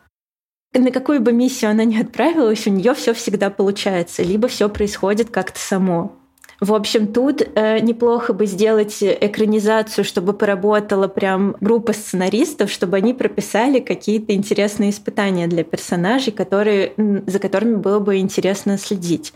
на 0.74 0.92
какую 0.92 1.22
бы 1.22 1.32
миссию 1.32 1.72
она 1.72 1.84
ни 1.84 2.00
отправилась, 2.00 2.68
у 2.68 2.70
нее 2.70 2.94
все 2.94 3.14
всегда 3.14 3.50
получается, 3.50 4.24
либо 4.24 4.48
все 4.48 4.70
происходит 4.70 5.30
как-то 5.30 5.60
само. 5.60 6.14
В 6.60 6.74
общем, 6.74 7.14
тут 7.14 7.44
э, 7.44 7.80
неплохо 7.80 8.34
бы 8.34 8.48
сделать 8.48 8.98
экранизацию, 9.02 10.04
чтобы 10.04 10.34
поработала 10.34 11.08
прям 11.08 11.56
группа 11.62 11.94
сценаристов, 11.94 12.72
чтобы 12.72 12.98
они 12.98 13.14
прописали 13.14 13.80
какие-то 13.80 14.34
интересные 14.34 14.90
испытания 14.90 15.46
для 15.48 15.64
персонажей, 15.64 16.34
которые, 16.34 16.94
за 17.28 17.38
которыми 17.38 17.76
было 17.76 18.00
бы 18.00 18.18
интересно 18.18 18.80
следить. 18.80 19.34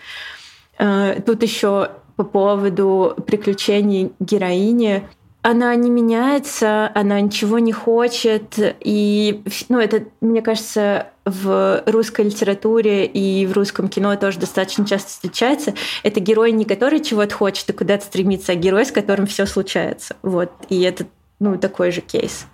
Э, 0.79 1.21
тут 1.23 1.43
еще 1.43 1.91
по 2.15 2.23
поводу 2.23 3.13
приключений 3.27 4.13
героини 4.19 5.07
она 5.41 5.75
не 5.75 5.89
меняется, 5.89 6.91
она 6.93 7.19
ничего 7.19 7.59
не 7.59 7.71
хочет. 7.71 8.55
И, 8.79 9.43
ну, 9.69 9.79
это, 9.79 10.05
мне 10.21 10.41
кажется, 10.41 11.07
в 11.25 11.83
русской 11.85 12.25
литературе 12.25 13.05
и 13.05 13.45
в 13.45 13.53
русском 13.53 13.87
кино 13.87 14.15
тоже 14.15 14.39
достаточно 14.39 14.85
часто 14.85 15.09
встречается. 15.09 15.73
Это 16.03 16.19
герой 16.19 16.51
не 16.51 16.65
который 16.65 16.99
чего-то 16.99 17.33
хочет 17.33 17.69
и 17.69 17.73
куда-то 17.73 18.05
стремится, 18.05 18.51
а 18.51 18.55
герой, 18.55 18.85
с 18.85 18.91
которым 18.91 19.25
все 19.25 19.45
случается. 19.45 20.15
Вот. 20.21 20.51
И 20.69 20.81
это, 20.81 21.05
ну, 21.39 21.57
такой 21.57 21.91
же 21.91 22.01
кейс. 22.01 22.45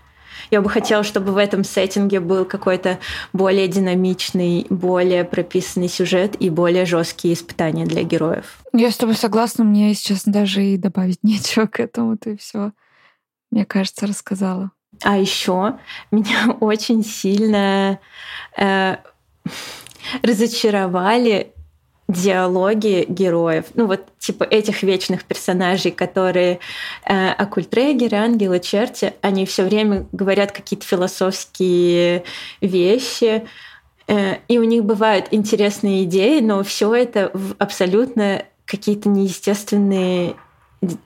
Я 0.51 0.61
бы 0.61 0.69
хотела, 0.69 1.03
чтобы 1.03 1.31
в 1.31 1.37
этом 1.37 1.63
сеттинге 1.63 2.19
был 2.19 2.45
какой-то 2.45 2.99
более 3.33 3.67
динамичный, 3.67 4.65
более 4.69 5.23
прописанный 5.23 5.89
сюжет 5.89 6.35
и 6.39 6.49
более 6.49 6.85
жесткие 6.85 7.33
испытания 7.33 7.85
для 7.85 8.03
героев. 8.03 8.59
Я 8.73 8.91
с 8.91 8.97
тобой 8.97 9.15
согласна, 9.15 9.63
мне 9.63 9.93
сейчас 9.93 10.23
даже 10.25 10.63
и 10.63 10.77
добавить 10.77 11.19
нечего 11.23 11.65
к 11.65 11.79
этому, 11.79 12.17
ты 12.17 12.37
все 12.37 12.71
мне 13.51 13.65
кажется, 13.65 14.07
рассказала. 14.07 14.71
А 15.03 15.17
еще 15.17 15.77
меня 16.11 16.51
очень 16.59 17.03
сильно 17.03 17.99
э, 18.57 18.97
разочаровали 20.21 21.53
диалоги 22.07 23.05
героев. 23.09 23.65
Ну 23.73 23.85
вот 23.87 24.05
типа 24.17 24.43
этих 24.43 24.81
вечных 24.83 25.25
персонажей, 25.25 25.91
которые 25.91 26.59
э, 27.05 27.29
оккультрегеры, 27.31 28.15
ангелы, 28.15 28.59
черти, 28.59 29.13
они 29.21 29.45
все 29.45 29.63
время 29.63 30.07
говорят 30.13 30.53
какие-то 30.53 30.85
философские 30.85 32.23
вещи, 32.61 33.45
э, 34.07 34.37
и 34.47 34.57
у 34.57 34.63
них 34.63 34.85
бывают 34.85 35.27
интересные 35.31 36.05
идеи, 36.05 36.39
но 36.39 36.63
все 36.63 36.93
это 36.95 37.29
в 37.33 37.55
абсолютно 37.57 38.43
какие-то 38.65 39.09
неестественные, 39.09 40.35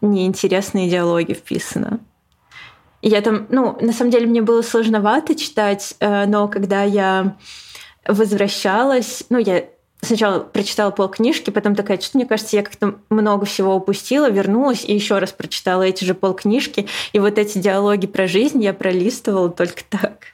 неинтересные 0.01 0.89
диалоги 0.89 1.33
вписано. 1.33 1.99
И 3.01 3.09
я 3.09 3.21
там, 3.21 3.47
ну, 3.49 3.75
на 3.81 3.93
самом 3.93 4.11
деле 4.11 4.27
мне 4.27 4.43
было 4.43 4.61
сложновато 4.61 5.33
читать, 5.33 5.95
э, 5.99 6.27
но 6.27 6.47
когда 6.47 6.83
я 6.83 7.37
возвращалась, 8.05 9.23
ну, 9.29 9.39
я 9.39 9.65
сначала 10.01 10.39
прочитала 10.39 10.91
полкнижки, 10.91 11.49
потом 11.49 11.75
такая, 11.75 11.99
что 11.99 12.17
мне 12.17 12.25
кажется, 12.25 12.55
я 12.55 12.63
как-то 12.63 12.95
много 13.09 13.45
всего 13.45 13.75
упустила, 13.75 14.29
вернулась 14.29 14.83
и 14.83 14.93
еще 14.93 15.19
раз 15.19 15.31
прочитала 15.31 15.83
эти 15.83 16.03
же 16.03 16.13
полкнижки, 16.13 16.87
и 17.13 17.19
вот 17.19 17.37
эти 17.37 17.57
диалоги 17.57 18.07
про 18.07 18.27
жизнь 18.27 18.63
я 18.63 18.73
пролистывала 18.73 19.49
только 19.49 19.83
так. 19.89 20.27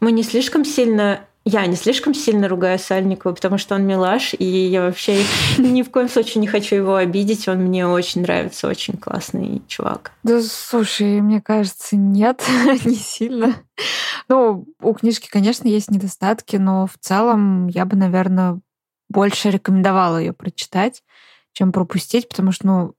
Мы 0.00 0.12
не 0.12 0.22
слишком 0.22 0.64
сильно 0.64 1.20
я 1.46 1.66
не 1.66 1.76
слишком 1.76 2.14
сильно 2.14 2.48
ругаю 2.48 2.78
Сальникова, 2.78 3.34
потому 3.34 3.58
что 3.58 3.74
он 3.74 3.86
милаш, 3.86 4.34
и 4.38 4.44
я 4.44 4.86
вообще 4.86 5.22
ни 5.58 5.82
в 5.82 5.90
коем 5.90 6.08
случае 6.08 6.40
не 6.40 6.46
хочу 6.46 6.74
его 6.74 6.96
обидеть. 6.96 7.48
Он 7.48 7.58
мне 7.58 7.86
очень 7.86 8.22
нравится, 8.22 8.66
очень 8.66 8.96
классный 8.96 9.60
чувак. 9.68 10.12
Да, 10.22 10.40
слушай, 10.40 11.20
мне 11.20 11.42
кажется, 11.42 11.96
нет, 11.96 12.42
не 12.86 12.94
сильно. 12.94 13.56
Ну, 14.28 14.66
у 14.80 14.94
книжки, 14.94 15.28
конечно, 15.30 15.68
есть 15.68 15.90
недостатки, 15.90 16.56
но 16.56 16.86
в 16.86 16.96
целом 16.98 17.68
я 17.68 17.84
бы, 17.84 17.94
наверное, 17.96 18.60
больше 19.08 19.50
рекомендовала 19.50 20.18
ее 20.18 20.32
прочитать, 20.32 21.02
чем 21.52 21.72
пропустить, 21.72 22.28
потому 22.28 22.52
что, 22.52 22.66
ну, 22.66 22.94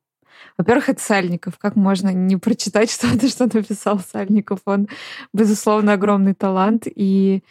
во-первых, 0.57 0.89
это 0.89 1.01
Сальников. 1.01 1.57
Как 1.57 1.75
можно 1.75 2.09
не 2.09 2.37
прочитать 2.37 2.91
что-то, 2.91 3.27
что 3.27 3.45
написал 3.45 3.99
Сальников? 3.99 4.59
Он, 4.65 4.87
безусловно, 5.33 5.93
огромный 5.93 6.33
талант. 6.33 6.83
И 6.87 7.43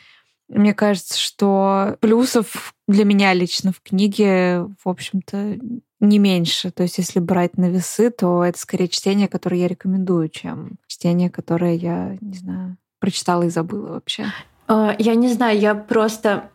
мне 0.48 0.74
кажется, 0.74 1.18
что 1.18 1.96
плюсов 2.00 2.74
для 2.86 3.04
меня 3.04 3.32
лично 3.32 3.72
в 3.72 3.80
книге, 3.80 4.66
в 4.82 4.88
общем-то, 4.88 5.58
не 6.00 6.18
меньше. 6.18 6.70
То 6.70 6.82
есть, 6.82 6.98
если 6.98 7.18
брать 7.18 7.56
на 7.56 7.70
весы, 7.70 8.10
то 8.10 8.44
это 8.44 8.58
скорее 8.58 8.88
чтение, 8.88 9.28
которое 9.28 9.60
я 9.60 9.68
рекомендую, 9.68 10.28
чем 10.28 10.78
чтение, 10.86 11.30
которое 11.30 11.74
я, 11.74 12.18
не 12.20 12.36
знаю, 12.36 12.76
прочитала 13.00 13.44
и 13.44 13.50
забыла 13.50 13.92
вообще. 13.92 14.26
А, 14.66 14.94
я 14.98 15.14
не 15.14 15.28
знаю, 15.28 15.58
я 15.58 15.74
просто 15.74 16.50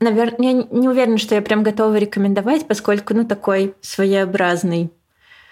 Наверное, 0.00 0.52
я 0.52 0.52
не 0.70 0.88
уверена, 0.88 1.18
что 1.18 1.34
я 1.34 1.42
прям 1.42 1.62
готова 1.62 1.96
рекомендовать, 1.96 2.66
поскольку, 2.66 3.14
ну, 3.14 3.24
такой 3.24 3.74
своеобразный 3.80 4.90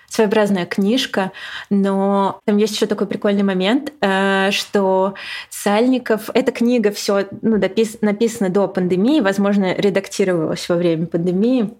своеобразная 0.08 0.66
книжка, 0.66 1.32
но 1.68 2.40
там 2.44 2.58
есть 2.58 2.74
еще 2.74 2.86
такой 2.86 3.08
прикольный 3.08 3.42
момент, 3.42 3.92
э, 4.00 4.50
что 4.52 5.14
Сальников, 5.50 6.30
эта 6.32 6.52
книга 6.52 6.92
все 6.92 7.26
ну, 7.42 7.58
допис, 7.58 7.98
написана 8.02 8.48
до 8.48 8.68
пандемии, 8.68 9.20
возможно, 9.20 9.74
редактировалась 9.74 10.68
во 10.68 10.76
время 10.76 11.06
пандемии, 11.06 11.74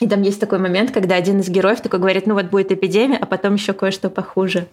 и 0.00 0.08
там 0.08 0.22
есть 0.22 0.40
такой 0.40 0.58
момент, 0.58 0.90
когда 0.90 1.14
один 1.14 1.40
из 1.40 1.48
героев 1.50 1.82
такой 1.82 2.00
говорит, 2.00 2.26
ну 2.26 2.34
вот 2.34 2.46
будет 2.46 2.72
эпидемия, 2.72 3.18
а 3.18 3.26
потом 3.26 3.54
еще 3.54 3.74
кое-что 3.74 4.08
похуже. 4.08 4.66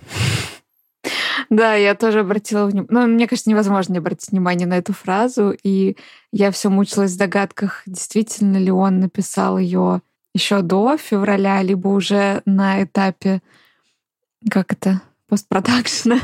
Да, 1.49 1.75
я 1.75 1.95
тоже 1.95 2.19
обратила 2.19 2.65
внимание. 2.65 2.87
Ну, 2.89 3.07
мне 3.07 3.27
кажется, 3.27 3.49
невозможно 3.49 3.93
не 3.93 3.99
обратить 3.99 4.31
внимание 4.31 4.67
на 4.67 4.77
эту 4.77 4.93
фразу. 4.93 5.55
И 5.63 5.97
я 6.31 6.51
все 6.51 6.69
мучилась 6.69 7.13
в 7.13 7.17
догадках, 7.17 7.83
действительно 7.85 8.57
ли 8.57 8.71
он 8.71 8.99
написал 8.99 9.57
ее 9.57 10.01
еще 10.33 10.61
до 10.61 10.97
февраля, 10.97 11.61
либо 11.61 11.87
уже 11.87 12.41
на 12.45 12.83
этапе, 12.83 13.41
как 14.49 14.73
это, 14.73 15.01
постпродакшена. 15.27 16.19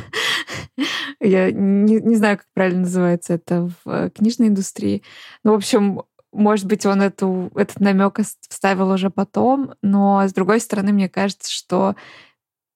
Я 1.19 1.51
не, 1.51 1.99
не 1.99 2.15
знаю, 2.15 2.37
как 2.37 2.47
правильно 2.53 2.81
называется 2.81 3.33
это 3.33 3.71
в 3.83 4.09
книжной 4.11 4.49
индустрии. 4.49 5.03
Ну, 5.43 5.53
в 5.53 5.55
общем, 5.55 6.03
может 6.33 6.65
быть, 6.65 6.85
он 6.85 7.01
эту, 7.01 7.51
этот 7.55 7.79
намек 7.79 8.19
вставил 8.49 8.89
уже 8.89 9.09
потом, 9.09 9.75
но 9.81 10.23
с 10.27 10.33
другой 10.33 10.59
стороны, 10.59 10.91
мне 10.91 11.07
кажется, 11.07 11.51
что 11.51 11.95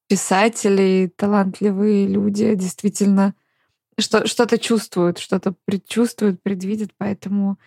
писатели, 0.08 1.12
талантливые 1.16 2.08
люди 2.08 2.56
действительно 2.56 3.34
что, 4.00 4.28
что-то 4.28 4.58
чувствуют, 4.58 5.18
что-то 5.18 5.54
предчувствуют, 5.66 6.42
предвидят, 6.42 6.92
поэтому 6.98 7.58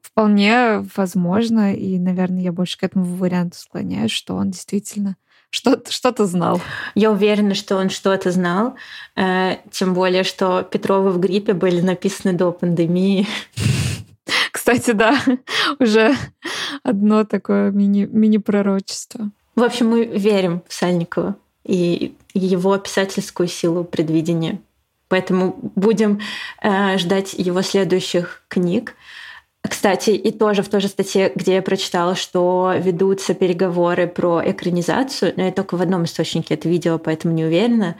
вполне 0.00 0.86
возможно, 0.96 1.74
и, 1.74 1.98
наверное, 1.98 2.42
я 2.42 2.52
больше 2.52 2.78
к 2.78 2.82
этому 2.82 3.04
варианту 3.04 3.58
склоняюсь, 3.58 4.10
что 4.10 4.34
он 4.34 4.50
действительно 4.50 5.16
что-то, 5.50 5.92
что-то 5.92 6.26
знал. 6.26 6.60
Я 6.94 7.12
уверена, 7.12 7.54
что 7.54 7.76
он 7.76 7.90
что-то 7.90 8.30
знал, 8.30 8.74
э, 9.14 9.56
тем 9.70 9.94
более, 9.94 10.24
что 10.24 10.62
Петровы 10.62 11.10
в 11.10 11.20
гриппе 11.20 11.52
были 11.52 11.80
написаны 11.80 12.32
до 12.32 12.50
пандемии. 12.50 13.28
Кстати, 14.52 14.92
да, 14.92 15.20
уже 15.78 16.16
одно 16.82 17.24
такое 17.24 17.70
мини, 17.70 18.08
мини-пророчество. 18.10 19.30
В 19.54 19.62
общем, 19.62 19.88
мы 19.88 20.04
верим 20.06 20.62
в 20.66 20.72
Сальникова 20.72 21.36
и 21.64 22.14
его 22.34 22.76
писательскую 22.78 23.48
силу 23.48 23.84
предвидения. 23.84 24.60
Поэтому 25.08 25.56
будем 25.76 26.20
э, 26.62 26.98
ждать 26.98 27.34
его 27.34 27.62
следующих 27.62 28.42
книг. 28.48 28.94
Кстати, 29.62 30.10
и 30.10 30.30
тоже 30.30 30.62
в 30.62 30.68
той 30.68 30.80
же 30.80 30.88
статье, 30.88 31.32
где 31.34 31.54
я 31.54 31.62
прочитала, 31.62 32.14
что 32.14 32.74
ведутся 32.76 33.34
переговоры 33.34 34.06
про 34.06 34.42
экранизацию, 34.44 35.32
но 35.36 35.44
я 35.44 35.52
только 35.52 35.76
в 35.76 35.82
одном 35.82 36.04
источнике 36.04 36.54
это 36.54 36.68
видела, 36.68 36.98
поэтому 36.98 37.32
не 37.34 37.44
уверена. 37.44 37.96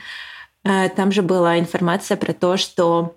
Э, 0.65 0.89
там 0.89 1.13
же 1.13 1.23
была 1.23 1.59
информация 1.59 2.17
про 2.17 2.33
то, 2.33 2.57
что 2.57 3.17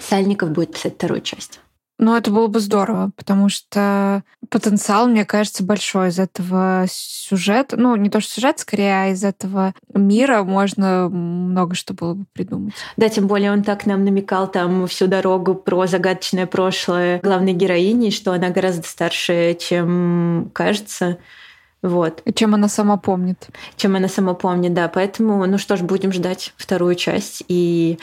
Сальников 0.00 0.50
будет 0.50 0.72
писать 0.74 0.94
вторую 0.94 1.20
часть. 1.20 1.60
Ну, 1.98 2.14
это 2.14 2.30
было 2.30 2.46
бы 2.46 2.60
здорово, 2.60 3.10
потому 3.16 3.48
что 3.48 4.22
потенциал, 4.50 5.08
мне 5.08 5.24
кажется, 5.24 5.64
большой 5.64 6.08
из 6.08 6.18
этого 6.18 6.84
сюжета. 6.88 7.78
Ну, 7.78 7.96
не 7.96 8.10
то, 8.10 8.20
что 8.20 8.34
сюжет, 8.34 8.58
скорее, 8.58 8.94
а 8.94 9.06
из 9.08 9.24
этого 9.24 9.74
мира 9.94 10.42
можно 10.42 11.08
много 11.08 11.74
что 11.74 11.94
было 11.94 12.14
бы 12.14 12.26
придумать. 12.34 12.74
Да, 12.98 13.08
тем 13.08 13.26
более 13.26 13.50
он 13.50 13.62
так 13.62 13.86
нам 13.86 14.04
намекал 14.04 14.50
там 14.50 14.86
всю 14.86 15.06
дорогу 15.06 15.54
про 15.54 15.86
загадочное 15.86 16.46
прошлое 16.46 17.20
главной 17.20 17.54
героини, 17.54 18.10
что 18.10 18.32
она 18.32 18.50
гораздо 18.50 18.86
старше, 18.86 19.56
чем 19.58 20.50
кажется. 20.52 21.16
Вот. 21.80 22.20
И 22.24 22.32
чем 22.32 22.54
она 22.54 22.68
сама 22.68 22.98
помнит. 22.98 23.48
Чем 23.76 23.96
она 23.96 24.08
сама 24.08 24.34
помнит, 24.34 24.74
да. 24.74 24.88
Поэтому, 24.88 25.46
ну 25.46 25.56
что 25.56 25.76
ж, 25.76 25.82
будем 25.82 26.12
ждать 26.12 26.52
вторую 26.56 26.94
часть. 26.94 27.42
И 27.48 27.98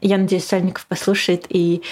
я 0.00 0.18
надеюсь, 0.18 0.44
Сальников 0.44 0.86
послушает 0.86 1.46
и 1.48 1.82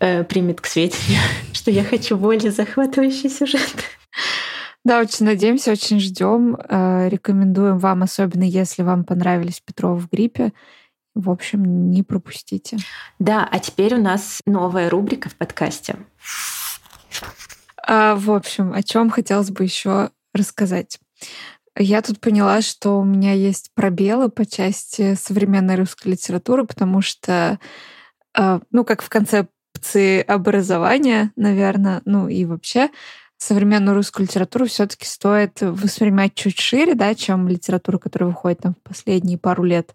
э, 0.00 0.24
примет 0.24 0.60
к 0.60 0.66
сведению, 0.66 1.20
что 1.52 1.70
я 1.70 1.84
хочу 1.84 2.16
более 2.16 2.50
захватывающий 2.50 3.30
сюжет. 3.30 3.74
Да, 4.84 5.00
очень 5.00 5.24
надеемся, 5.24 5.72
очень 5.72 5.98
ждем. 5.98 6.56
Э, 6.56 7.08
рекомендуем 7.08 7.78
вам, 7.78 8.02
особенно 8.02 8.44
если 8.44 8.82
вам 8.82 9.04
понравились 9.04 9.60
Петров 9.60 10.02
в 10.02 10.10
гриппе. 10.10 10.52
В 11.14 11.30
общем, 11.30 11.90
не 11.90 12.02
пропустите. 12.02 12.76
Да, 13.18 13.48
а 13.50 13.58
теперь 13.60 13.94
у 13.94 14.02
нас 14.02 14.40
новая 14.46 14.90
рубрика 14.90 15.28
в 15.28 15.36
подкасте. 15.36 15.96
А, 17.86 18.16
в 18.16 18.30
общем, 18.30 18.72
о 18.72 18.82
чем 18.82 19.10
хотелось 19.10 19.50
бы 19.50 19.64
еще 19.64 20.10
рассказать. 20.34 20.98
Я 21.76 22.02
тут 22.02 22.20
поняла, 22.20 22.62
что 22.62 23.00
у 23.00 23.04
меня 23.04 23.32
есть 23.32 23.70
пробелы 23.74 24.28
по 24.28 24.46
части 24.46 25.14
современной 25.14 25.74
русской 25.74 26.08
литературы, 26.08 26.64
потому 26.64 27.00
что, 27.00 27.58
а, 28.32 28.60
ну, 28.70 28.84
как 28.84 29.02
в 29.02 29.08
концепции 29.08 30.22
образования, 30.22 31.32
наверное, 31.34 32.00
ну 32.04 32.28
и 32.28 32.44
вообще, 32.44 32.90
современную 33.38 33.96
русскую 33.96 34.26
литературу 34.26 34.66
все-таки 34.66 35.04
стоит 35.04 35.60
воспринимать 35.60 36.34
чуть 36.34 36.58
шире, 36.58 36.94
да, 36.94 37.14
чем 37.14 37.48
литературу, 37.48 37.98
которая 37.98 38.30
выходит 38.30 38.60
там 38.60 38.74
в 38.74 38.88
последние 38.88 39.36
пару 39.36 39.64
лет 39.64 39.94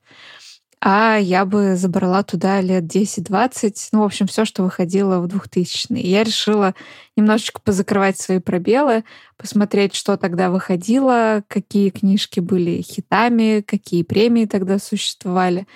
а 0.82 1.18
я 1.18 1.46
бы 1.46 1.76
забрала 1.76 2.24
туда 2.24 2.62
лет 2.62 2.84
10-20, 2.86 3.90
ну, 3.92 4.00
в 4.00 4.04
общем, 4.04 4.28
все, 4.28 4.46
что 4.46 4.64
выходило 4.64 5.20
в 5.20 5.26
2000-е. 5.26 6.02
Я 6.02 6.24
решила 6.24 6.74
немножечко 7.18 7.60
позакрывать 7.60 8.18
свои 8.18 8.40
пробелы, 8.40 9.04
посмотреть, 9.36 9.94
что 9.94 10.16
тогда 10.16 10.50
выходило, 10.50 11.44
какие 11.50 11.90
книжки 11.90 12.40
были 12.40 12.82
хитами, 12.82 13.62
какие 13.62 14.04
премии 14.04 14.46
тогда 14.46 14.80
существовали. 14.80 15.68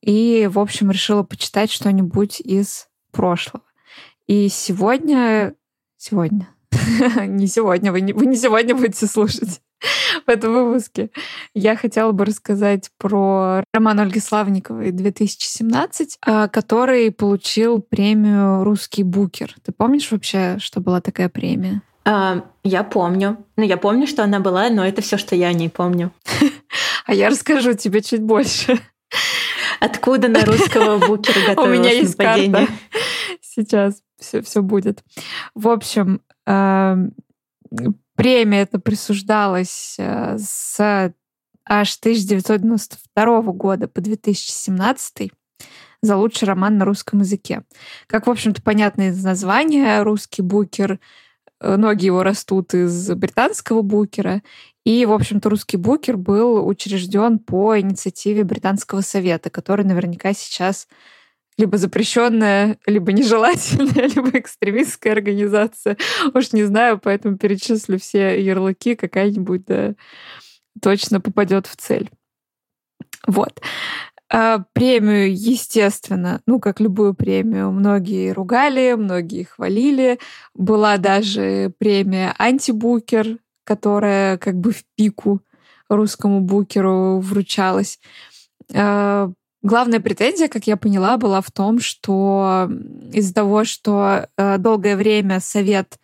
И, 0.00 0.48
в 0.50 0.60
общем, 0.60 0.92
решила 0.92 1.24
почитать 1.24 1.72
что-нибудь 1.72 2.40
из 2.40 2.88
прошлого. 3.10 3.64
И 4.28 4.48
сегодня... 4.48 5.54
Сегодня. 5.96 6.48
не 7.26 7.48
сегодня, 7.48 7.90
вы 7.90 8.00
не, 8.00 8.12
вы 8.12 8.26
не 8.26 8.36
сегодня 8.36 8.76
будете 8.76 9.06
слушать. 9.06 9.60
В 10.26 10.28
этом 10.28 10.52
выпуске. 10.52 11.10
Я 11.54 11.76
хотела 11.76 12.12
бы 12.12 12.24
рассказать 12.24 12.90
про 12.98 13.64
роман 13.72 14.00
Ольги 14.00 14.20
Славниковой 14.20 14.90
2017, 14.90 16.18
а, 16.22 16.48
который 16.48 17.10
получил 17.10 17.80
премию 17.80 18.64
«Русский 18.64 19.02
букер». 19.02 19.54
Ты 19.64 19.72
помнишь 19.72 20.10
вообще, 20.10 20.56
что 20.58 20.80
была 20.80 21.00
такая 21.00 21.28
премия? 21.28 21.82
А, 22.04 22.44
я 22.64 22.82
помню. 22.82 23.44
Ну, 23.56 23.64
я 23.64 23.76
помню, 23.76 24.06
что 24.06 24.24
она 24.24 24.40
была, 24.40 24.68
но 24.70 24.86
это 24.86 25.02
все, 25.02 25.16
что 25.16 25.36
я 25.36 25.48
о 25.48 25.52
ней 25.52 25.70
помню. 25.70 26.12
А 27.06 27.14
я 27.14 27.28
расскажу 27.28 27.72
тебе 27.72 28.02
чуть 28.02 28.22
больше. 28.22 28.78
Откуда 29.80 30.28
на 30.28 30.44
русского 30.44 30.98
букера 30.98 31.40
готовилось 31.48 31.78
У 31.78 31.82
меня 31.82 31.90
есть 31.90 32.16
нападение? 32.16 32.52
Карта. 32.52 32.72
Сейчас 33.40 34.02
все, 34.20 34.42
все 34.42 34.62
будет. 34.62 35.02
В 35.54 35.68
общем, 35.68 36.20
премия 38.20 38.60
это 38.60 38.78
присуждалась 38.78 39.96
э, 39.98 40.36
с 40.38 41.14
аж 41.64 41.96
1992 41.98 43.42
года 43.52 43.88
по 43.88 44.02
2017 44.02 45.30
за 46.02 46.16
лучший 46.16 46.46
роман 46.46 46.76
на 46.76 46.84
русском 46.84 47.20
языке. 47.20 47.62
Как, 48.06 48.26
в 48.26 48.30
общем-то, 48.30 48.60
понятно 48.60 49.08
из 49.08 49.24
названия, 49.24 50.02
русский 50.02 50.42
букер, 50.42 51.00
э, 51.60 51.76
ноги 51.76 52.06
его 52.06 52.22
растут 52.22 52.74
из 52.74 53.10
британского 53.12 53.80
букера, 53.80 54.42
и, 54.84 55.06
в 55.06 55.12
общем-то, 55.12 55.48
русский 55.48 55.78
букер 55.78 56.18
был 56.18 56.66
учрежден 56.66 57.38
по 57.38 57.80
инициативе 57.80 58.44
Британского 58.44 59.00
совета, 59.00 59.48
который 59.48 59.86
наверняка 59.86 60.34
сейчас 60.34 60.88
либо 61.58 61.76
запрещенная, 61.76 62.78
либо 62.86 63.12
нежелательная, 63.12 64.06
либо 64.14 64.38
экстремистская 64.38 65.12
организация. 65.12 65.96
Уж 66.34 66.52
не 66.52 66.64
знаю, 66.64 66.98
поэтому 66.98 67.36
перечислю 67.36 67.98
все 67.98 68.42
ярлыки, 68.42 68.94
какая-нибудь 68.94 69.64
да, 69.66 69.94
точно 70.80 71.20
попадет 71.20 71.66
в 71.66 71.76
цель. 71.76 72.10
Вот. 73.26 73.60
А 74.32 74.64
премию, 74.74 75.34
естественно, 75.34 76.40
ну, 76.46 76.60
как 76.60 76.78
любую 76.80 77.14
премию, 77.14 77.72
многие 77.72 78.30
ругали, 78.30 78.94
многие 78.94 79.42
хвалили. 79.42 80.20
Была 80.54 80.98
даже 80.98 81.72
премия 81.78 82.32
«Антибукер», 82.38 83.38
которая 83.64 84.38
как 84.38 84.54
бы 84.54 84.70
в 84.70 84.84
пику 84.96 85.40
русскому 85.88 86.40
букеру 86.40 87.18
вручалась. 87.18 87.98
А, 88.72 89.32
Главная 89.62 90.00
претензия, 90.00 90.48
как 90.48 90.66
я 90.66 90.76
поняла, 90.76 91.16
была 91.18 91.40
в 91.40 91.50
том, 91.50 91.80
что 91.80 92.70
из-за 93.12 93.34
того, 93.34 93.64
что 93.64 94.28
э, 94.36 94.58
долгое 94.58 94.96
время 94.96 95.40
совет 95.40 95.98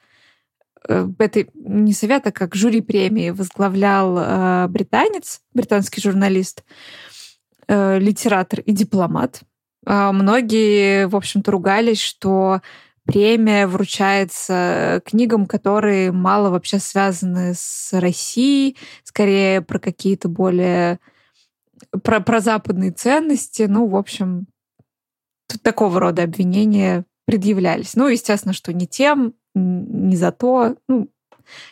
э, 0.89 1.09
этой 1.19 1.49
не 1.55 1.95
совета, 1.95 2.33
как 2.33 2.55
жюри 2.55 2.83
премии 2.83 3.31
возглавлял 3.31 4.19
э, 4.19 4.67
британец, 4.69 5.41
британский 5.55 6.01
журналист, 6.01 6.65
литератор 7.69 8.61
и 8.61 8.71
дипломат. 8.71 9.43
Э, 9.87 10.11
многие, 10.13 11.07
в 11.07 11.17
общем-то, 11.17 11.51
ругались, 11.51 12.01
что 12.01 12.61
премия 13.05 13.67
вручается 13.67 15.01
книгам, 15.05 15.47
которые 15.47 16.13
мало 16.13 16.51
вообще 16.51 16.79
связаны 16.79 17.55
с 17.55 17.91
Россией, 17.93 18.77
скорее 19.05 19.63
про 19.63 19.79
какие-то 19.79 20.29
более 20.29 20.99
про, 22.03 22.21
про 22.21 22.41
западные 22.41 22.93
ценности. 22.93 23.63
Ну, 23.63 23.87
в 23.87 23.97
общем, 23.97 24.47
тут 25.49 25.63
такого 25.63 26.01
рода 26.01 26.23
обвинения 26.23 27.05
предъявлялись. 27.27 27.95
Ну, 27.97 28.09
естественно, 28.09 28.53
что 28.53 28.73
не 28.73 28.87
тем, 28.87 29.35
не 29.55 30.17
за 30.17 30.33
то. 30.33 30.77
Ну, 30.89 31.11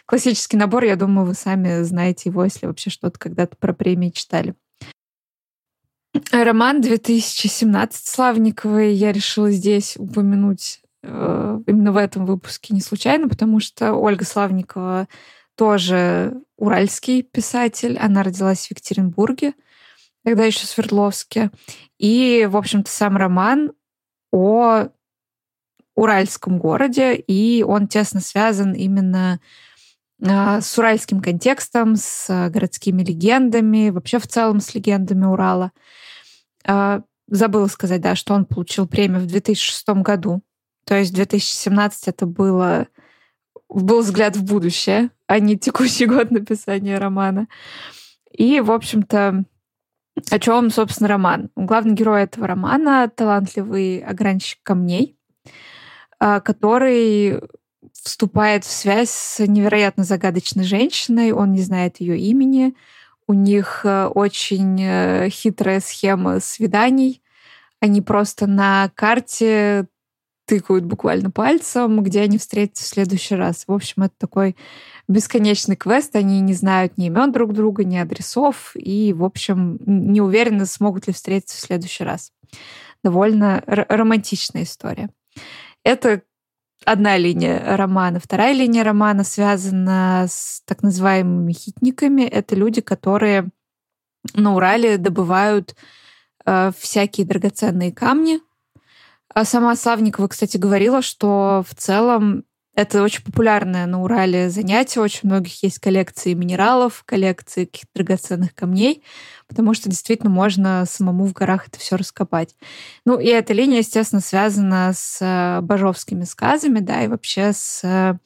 классический 0.07 0.57
набор, 0.57 0.85
я 0.85 0.97
думаю, 0.97 1.27
вы 1.27 1.35
сами 1.35 1.83
знаете 1.83 2.31
его, 2.31 2.45
если 2.45 2.67
вообще 2.67 2.91
что-то 2.91 3.19
когда-то 3.19 3.57
про 3.57 3.73
премии 3.73 4.11
читали. 4.11 4.55
Роман 6.31 6.81
2017 6.81 8.07
Славниковой 8.07 8.95
я 8.95 9.13
решила 9.13 9.51
здесь 9.51 9.97
упомянуть 9.97 10.81
э, 11.03 11.61
именно 11.67 11.93
в 11.93 11.97
этом 11.97 12.25
выпуске 12.25 12.73
не 12.73 12.81
случайно, 12.81 13.29
потому 13.29 13.59
что 13.59 13.95
Ольга 13.95 14.25
Славникова 14.25 15.09
тоже 15.57 16.41
уральский 16.57 17.23
писатель. 17.23 17.99
Она 17.99 18.23
родилась 18.23 18.67
в 18.67 18.71
Екатеринбурге 18.71 19.55
тогда 20.25 20.45
еще 20.45 20.67
Свердловске. 20.67 21.51
И, 21.99 22.49
в 22.51 22.57
общем-то, 22.57 22.91
сам 22.91 23.17
роман 23.17 23.73
о 24.33 24.89
уральском 25.95 26.59
городе, 26.59 27.15
и 27.15 27.63
он 27.63 27.87
тесно 27.87 28.21
связан 28.21 28.73
именно 28.73 29.41
а, 30.23 30.61
с 30.61 30.77
уральским 30.77 31.21
контекстом, 31.21 31.95
с 31.97 32.49
городскими 32.51 33.03
легендами, 33.05 33.91
вообще 33.91 34.19
в 34.19 34.27
целом 34.27 34.61
с 34.61 34.75
легендами 34.75 35.25
Урала. 35.25 35.71
А, 36.67 37.03
забыла 37.29 37.67
сказать, 37.67 38.01
да, 38.01 38.17
что 38.17 38.35
он 38.35 38.45
получил 38.45 38.89
премию 38.89 39.21
в 39.21 39.27
2006 39.27 39.89
году. 40.03 40.43
То 40.85 40.99
есть 40.99 41.15
2017 41.15 42.09
это 42.09 42.27
было 42.27 42.89
был 43.69 44.03
взгляд 44.03 44.37
в 44.37 44.45
будущее, 44.45 45.11
а 45.27 45.39
не 45.41 45.59
текущий 45.59 46.07
год 46.07 46.31
написания 46.33 46.99
романа. 46.99 47.49
И, 48.31 48.61
в 48.61 48.71
общем-то, 48.71 49.45
о 50.31 50.39
чем, 50.39 50.71
собственно, 50.71 51.09
роман? 51.09 51.51
Главный 51.57 51.95
герой 51.95 52.23
этого 52.23 52.47
романа— 52.47 53.11
талантливый 53.15 53.99
огранщик 53.99 54.61
камней, 54.63 55.17
а, 56.19 56.41
который 56.41 57.41
вступает 57.93 58.65
в 58.65 58.71
связь 58.71 59.11
с 59.11 59.47
невероятно 59.47 60.05
загадочной 60.05 60.65
женщиной, 60.65 61.33
он 61.33 61.53
не 61.53 61.63
знает 61.63 62.01
ее 62.01 62.19
имени, 62.19 62.75
у 63.27 63.33
них 63.33 63.81
э, 63.85 64.07
очень 64.07 64.79
э, 64.81 65.29
хитрая 65.31 65.81
схема 65.81 66.41
свиданий, 66.41 67.23
они 67.81 68.03
просто 68.03 68.47
на 68.47 68.91
карте 68.95 69.87
тыкают 70.47 70.85
буквально 70.85 71.31
пальцем, 71.31 72.03
где 72.03 72.21
они 72.21 72.39
встретятся 72.39 72.85
в 72.85 72.89
следующий 72.89 73.35
раз. 73.35 73.65
В 73.67 73.73
общем, 73.73 74.03
это 74.05 74.15
такой 74.19 74.57
бесконечный 75.09 75.77
квест. 75.77 76.15
Они 76.17 76.41
не 76.41 76.55
знают 76.55 76.99
ни 76.99 77.07
имен 77.07 77.33
друг 77.33 77.53
друга, 77.53 77.85
ни 77.85 77.97
адресов, 77.97 78.73
и, 78.75 79.13
в 79.13 79.25
общем, 79.25 79.79
не 79.87 80.21
уверены, 80.21 80.67
смогут 80.67 81.07
ли 81.07 81.13
встретиться 81.13 81.57
в 81.57 81.61
следующий 81.61 82.05
раз. 82.05 82.33
Довольно 83.03 83.63
романтичная 83.67 84.65
история. 84.65 85.11
Это 85.83 86.23
одна 86.85 87.17
линия 87.17 87.77
романа. 87.77 88.21
Вторая 88.21 88.53
линия 88.53 88.85
романа 88.85 89.25
связана 89.25 90.27
с 90.29 90.63
так 90.67 90.83
называемыми 90.83 91.53
хитниками. 91.53 92.23
Это 92.23 92.55
люди, 92.55 92.81
которые 92.81 93.49
на 94.35 94.55
Урале 94.55 94.97
добывают 94.97 95.75
э, 96.47 96.73
всякие 96.79 97.27
драгоценные 97.27 97.93
камни, 97.93 98.41
а 99.35 99.45
сама 99.45 99.75
Славникова, 99.77 100.29
кстати, 100.29 100.57
говорила, 100.57 101.03
что 101.03 101.65
в 101.69 101.75
целом 101.75 102.45
это 102.77 103.03
очень 103.03 103.23
популярное 103.23 103.87
на 103.87 104.03
Урале 104.03 104.51
занятие. 104.51 105.01
Очень 105.01 105.29
многих 105.29 105.63
есть 105.63 105.79
коллекции 105.79 106.35
минералов, 106.35 107.05
коллекции 107.05 107.67
каких-то 107.67 107.91
драгоценных 107.95 108.55
камней, 108.55 109.05
потому 109.49 109.75
что 109.75 109.89
действительно 109.89 110.31
можно 110.31 110.85
самому 110.87 111.27
в 111.27 111.33
горах 111.33 111.69
это 111.69 111.79
все 111.79 111.97
раскопать. 111.97 112.57
Ну 113.05 113.19
и 113.19 113.27
эта 113.27 113.53
линия, 113.53 113.79
естественно, 113.79 114.21
связана 114.21 114.93
с 114.95 115.19
э, 115.21 115.61
божовскими 115.63 116.25
сказами, 116.25 116.81
да, 116.81 117.05
и 117.05 117.09
вообще 117.09 117.53
с 117.53 117.83
э, 117.85 118.19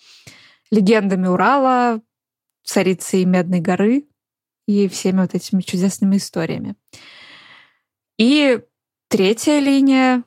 легендами 0.70 1.26
Урала, 1.26 2.00
царицей 2.64 3.24
Медной 3.24 3.60
горы 3.60 4.06
и 4.66 4.88
всеми 4.88 5.20
вот 5.20 5.34
этими 5.34 5.60
чудесными 5.62 6.16
историями. 6.16 6.74
И 8.18 8.60
третья 9.08 9.58
линия 9.60 10.22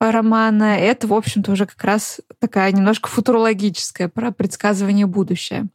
романа, 0.00 0.78
это, 0.78 1.06
в 1.06 1.14
общем-то, 1.14 1.52
уже 1.52 1.66
как 1.66 1.82
раз 1.82 2.20
такая 2.38 2.70
немножко 2.72 3.08
футурологическая 3.08 4.08
про 4.08 4.30
предсказывание 4.30 5.06
будущего. 5.06 5.68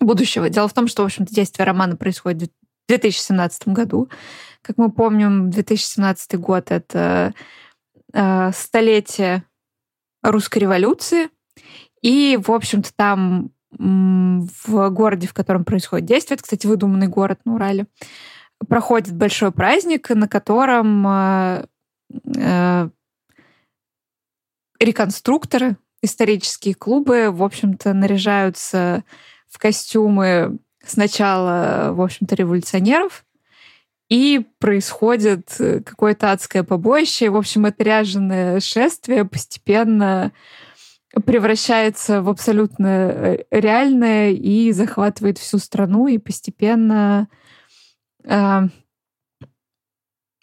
будущего. 0.00 0.48
Дело 0.48 0.68
в 0.68 0.72
том, 0.72 0.88
что, 0.88 1.02
в 1.02 1.06
общем-то, 1.06 1.34
действие 1.34 1.66
романа 1.66 1.96
происходит 1.96 2.50
в 2.86 2.88
2017 2.88 3.68
году. 3.68 4.08
Как 4.62 4.78
мы 4.78 4.90
помним, 4.90 5.50
2017 5.50 6.38
год— 6.38 6.66
это 6.70 7.34
э, 8.12 8.50
столетие 8.52 9.44
русской 10.22 10.58
революции. 10.60 11.28
И, 12.02 12.38
в 12.42 12.50
общем-то, 12.50 12.90
там 12.94 13.50
в 13.72 14.90
городе, 14.90 15.28
в 15.28 15.34
котором 15.34 15.64
происходит 15.64 16.06
действие, 16.06 16.34
это, 16.34 16.42
кстати, 16.42 16.66
выдуманный 16.66 17.06
город 17.06 17.40
на 17.44 17.54
Урале, 17.54 17.86
проходит 18.68 19.14
большой 19.14 19.52
праздник, 19.52 20.10
на 20.10 20.28
котором 20.28 21.06
э, 21.06 21.66
э, 22.36 22.88
реконструкторы, 24.80 25.76
исторические 26.02 26.74
клубы, 26.74 27.30
в 27.30 27.42
общем-то, 27.42 27.92
наряжаются 27.92 29.04
в 29.48 29.58
костюмы 29.58 30.58
сначала, 30.84 31.92
в 31.92 32.00
общем-то, 32.00 32.34
революционеров, 32.34 33.24
и 34.08 34.44
происходит 34.58 35.54
какое-то 35.56 36.32
адское 36.32 36.64
побоище. 36.64 37.30
В 37.30 37.36
общем, 37.36 37.66
это 37.66 37.84
ряженое 37.84 38.58
шествие 38.58 39.24
постепенно 39.24 40.32
превращается 41.24 42.22
в 42.22 42.28
абсолютно 42.28 42.86
э, 42.86 43.38
реальное 43.50 44.30
и 44.30 44.72
захватывает 44.72 45.38
всю 45.38 45.58
страну 45.58 46.06
и 46.06 46.18
постепенно 46.18 47.28
э, 48.24 48.60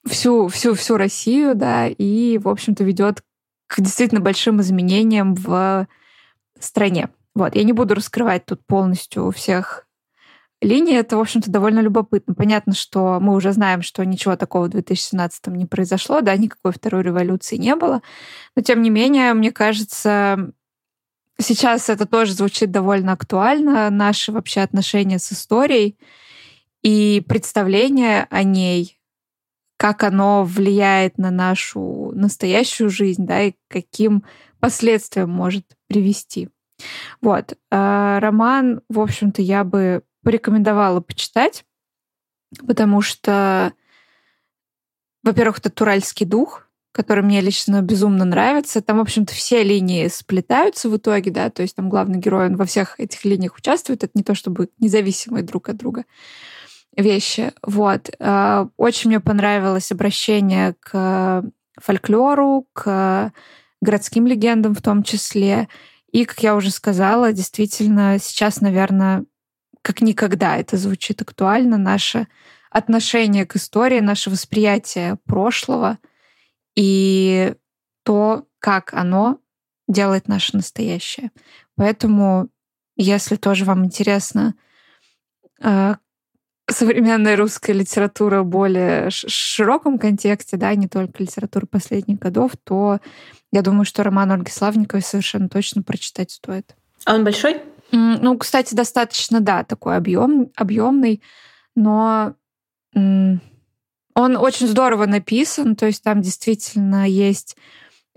всю, 0.05 0.47
всю, 0.47 0.73
всю 0.73 0.97
Россию, 0.97 1.55
да, 1.55 1.87
и, 1.87 2.37
в 2.37 2.49
общем-то, 2.49 2.83
ведет 2.83 3.21
к 3.67 3.81
действительно 3.81 4.21
большим 4.21 4.61
изменениям 4.61 5.35
в 5.35 5.87
стране. 6.59 7.09
Вот, 7.35 7.55
я 7.55 7.63
не 7.63 7.73
буду 7.73 7.93
раскрывать 7.93 8.45
тут 8.45 8.65
полностью 8.65 9.29
всех 9.31 9.85
линий. 10.59 10.93
Это, 10.93 11.17
в 11.17 11.19
общем-то, 11.19 11.51
довольно 11.51 11.81
любопытно. 11.81 12.33
Понятно, 12.33 12.73
что 12.73 13.19
мы 13.19 13.35
уже 13.35 13.51
знаем, 13.51 13.83
что 13.83 14.03
ничего 14.03 14.35
такого 14.35 14.65
в 14.65 14.69
2017 14.69 15.47
не 15.47 15.67
произошло, 15.67 16.21
да, 16.21 16.35
никакой 16.35 16.71
второй 16.71 17.03
революции 17.03 17.57
не 17.57 17.75
было. 17.75 18.01
Но, 18.55 18.63
тем 18.63 18.81
не 18.81 18.89
менее, 18.89 19.35
мне 19.35 19.51
кажется, 19.51 20.51
сейчас 21.39 21.89
это 21.89 22.07
тоже 22.07 22.33
звучит 22.33 22.71
довольно 22.71 23.11
актуально, 23.11 23.91
наши 23.91 24.31
вообще 24.31 24.61
отношения 24.61 25.19
с 25.19 25.31
историей 25.31 25.95
и 26.81 27.23
представление 27.27 28.25
о 28.31 28.41
ней, 28.41 28.96
как 29.77 30.03
оно 30.03 30.43
влияет 30.43 31.17
на 31.17 31.31
нашу 31.31 32.11
настоящую 32.13 32.89
жизнь, 32.89 33.25
да, 33.25 33.43
и 33.43 33.53
каким 33.69 34.23
последствиям 34.59 35.29
может 35.29 35.65
привести. 35.87 36.49
Вот. 37.21 37.57
А 37.71 38.19
роман, 38.19 38.81
в 38.89 38.99
общем-то, 38.99 39.41
я 39.41 39.63
бы 39.63 40.03
порекомендовала 40.23 40.99
почитать, 40.99 41.63
потому 42.65 43.01
что, 43.01 43.73
во-первых, 45.23 45.59
это 45.59 45.69
туральский 45.69 46.25
дух, 46.25 46.67
который 46.91 47.23
мне 47.23 47.41
лично 47.41 47.83
безумно 47.83 48.25
нравится. 48.25 48.81
Там, 48.81 48.97
в 48.97 49.01
общем-то, 49.01 49.33
все 49.33 49.63
линии 49.63 50.07
сплетаются 50.07 50.89
в 50.89 50.97
итоге, 50.97 51.29
да, 51.29 51.51
то 51.51 51.61
есть 51.61 51.75
там 51.75 51.89
главный 51.89 52.17
герой, 52.17 52.47
он 52.47 52.55
во 52.55 52.65
всех 52.65 52.99
этих 52.99 53.23
линиях 53.25 53.55
участвует. 53.55 54.03
Это 54.03 54.13
не 54.15 54.23
то, 54.23 54.33
чтобы 54.33 54.69
независимые 54.79 55.43
друг 55.43 55.69
от 55.69 55.77
друга 55.77 56.05
вещи. 56.97 57.53
Вот. 57.61 58.09
А, 58.19 58.67
очень 58.75 59.09
мне 59.09 59.19
понравилось 59.19 59.91
обращение 59.91 60.75
к 60.79 61.43
фольклору, 61.79 62.67
к 62.73 63.31
городским 63.81 64.27
легендам 64.27 64.75
в 64.75 64.81
том 64.81 65.03
числе. 65.03 65.69
И, 66.11 66.25
как 66.25 66.41
я 66.41 66.55
уже 66.55 66.71
сказала, 66.71 67.31
действительно 67.31 68.17
сейчас, 68.19 68.59
наверное, 68.61 69.25
как 69.81 70.01
никогда 70.01 70.57
это 70.57 70.75
звучит 70.75 71.21
актуально, 71.21 71.77
наше 71.77 72.27
отношение 72.71 73.45
к 73.45 73.55
истории, 73.55 73.99
наше 73.99 74.29
восприятие 74.29 75.17
прошлого— 75.25 75.99
и 76.77 77.55
то, 78.03 78.45
как 78.59 78.93
оно 78.93 79.39
делает 79.87 80.27
наше 80.27 80.55
настоящее. 80.55 81.31
Поэтому, 81.75 82.49
если 82.95 83.35
тоже 83.35 83.65
вам 83.65 83.83
интересно 83.83 84.53
э, 85.59 85.95
современная 86.69 87.35
русская 87.37 87.73
литература 87.73 88.41
в 88.43 88.45
более 88.45 89.09
широком 89.09 89.97
контексте, 89.97 90.57
да, 90.57 90.75
не 90.75 90.87
только 90.87 91.23
литература 91.23 91.65
последних 91.65 92.19
годов, 92.19 92.51
то 92.63 92.99
я 93.51 93.61
думаю, 93.61 93.85
что 93.85 94.03
роман 94.03 94.31
Ольги 94.31 94.51
Славниковой 94.51 95.01
совершенно 95.01 95.49
точно 95.49 95.83
прочитать 95.83 96.31
стоит. 96.31 96.75
А 97.05 97.15
он 97.15 97.23
большой? 97.23 97.61
Ну, 97.91 98.37
кстати, 98.37 98.75
достаточно, 98.75 99.39
да, 99.39 99.63
такой 99.63 99.95
объем, 99.95 100.51
объемный, 100.55 101.21
но 101.75 102.33
он 102.93 103.39
очень 104.15 104.67
здорово 104.67 105.05
написан, 105.05 105.75
то 105.75 105.85
есть 105.85 106.03
там 106.03 106.21
действительно 106.21 107.07
есть 107.07 107.55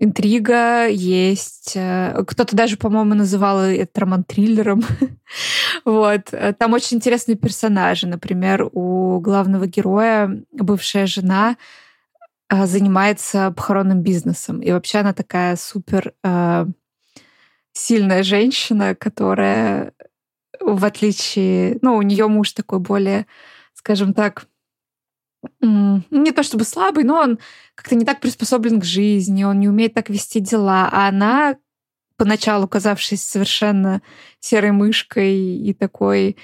интрига, 0.01 0.87
есть... 0.89 1.75
Э, 1.77 2.25
кто-то 2.27 2.57
даже, 2.57 2.77
по-моему, 2.77 3.15
называл 3.15 3.61
этот 3.61 3.97
роман 3.99 4.25
триллером. 4.25 4.83
вот. 5.85 6.33
Там 6.59 6.73
очень 6.73 6.97
интересные 6.97 7.37
персонажи. 7.37 8.07
Например, 8.07 8.69
у 8.73 9.21
главного 9.21 9.67
героя 9.67 10.43
бывшая 10.53 11.07
жена 11.07 11.57
э, 12.49 12.67
занимается 12.67 13.53
похоронным 13.55 14.03
бизнесом. 14.03 14.61
И 14.61 14.73
вообще 14.73 14.99
она 14.99 15.13
такая 15.13 15.57
супер 15.57 16.15
э, 16.25 16.67
сильная 17.73 18.23
женщина, 18.23 18.95
которая, 18.95 19.93
в 20.61 20.85
отличие... 20.85 21.79
Ну, 21.83 21.97
у 21.97 22.03
нее 22.03 22.27
муж 22.27 22.53
такой 22.53 22.79
более, 22.81 23.27
скажем 23.75 24.15
так, 24.15 24.47
не 25.61 26.33
то 26.33 26.43
чтобы 26.43 26.65
слабый, 26.65 27.05
но 27.05 27.17
он 27.17 27.39
как-то 27.75 27.95
не 27.95 28.05
так 28.05 28.21
приспособлен 28.21 28.81
к 28.81 28.85
жизни, 28.85 29.45
он 29.45 29.61
не 29.61 29.69
умеет 29.69 29.95
так 29.95 30.11
вести 30.11 30.41
дела. 30.41 30.89
А 30.93 31.09
она, 31.09 31.57
поначалу 32.17 32.69
казавшись 32.69 33.23
совершенно 33.23 34.03
серой 34.39 34.73
мышкой 34.73 35.35
и 35.35 35.73
такой 35.73 36.37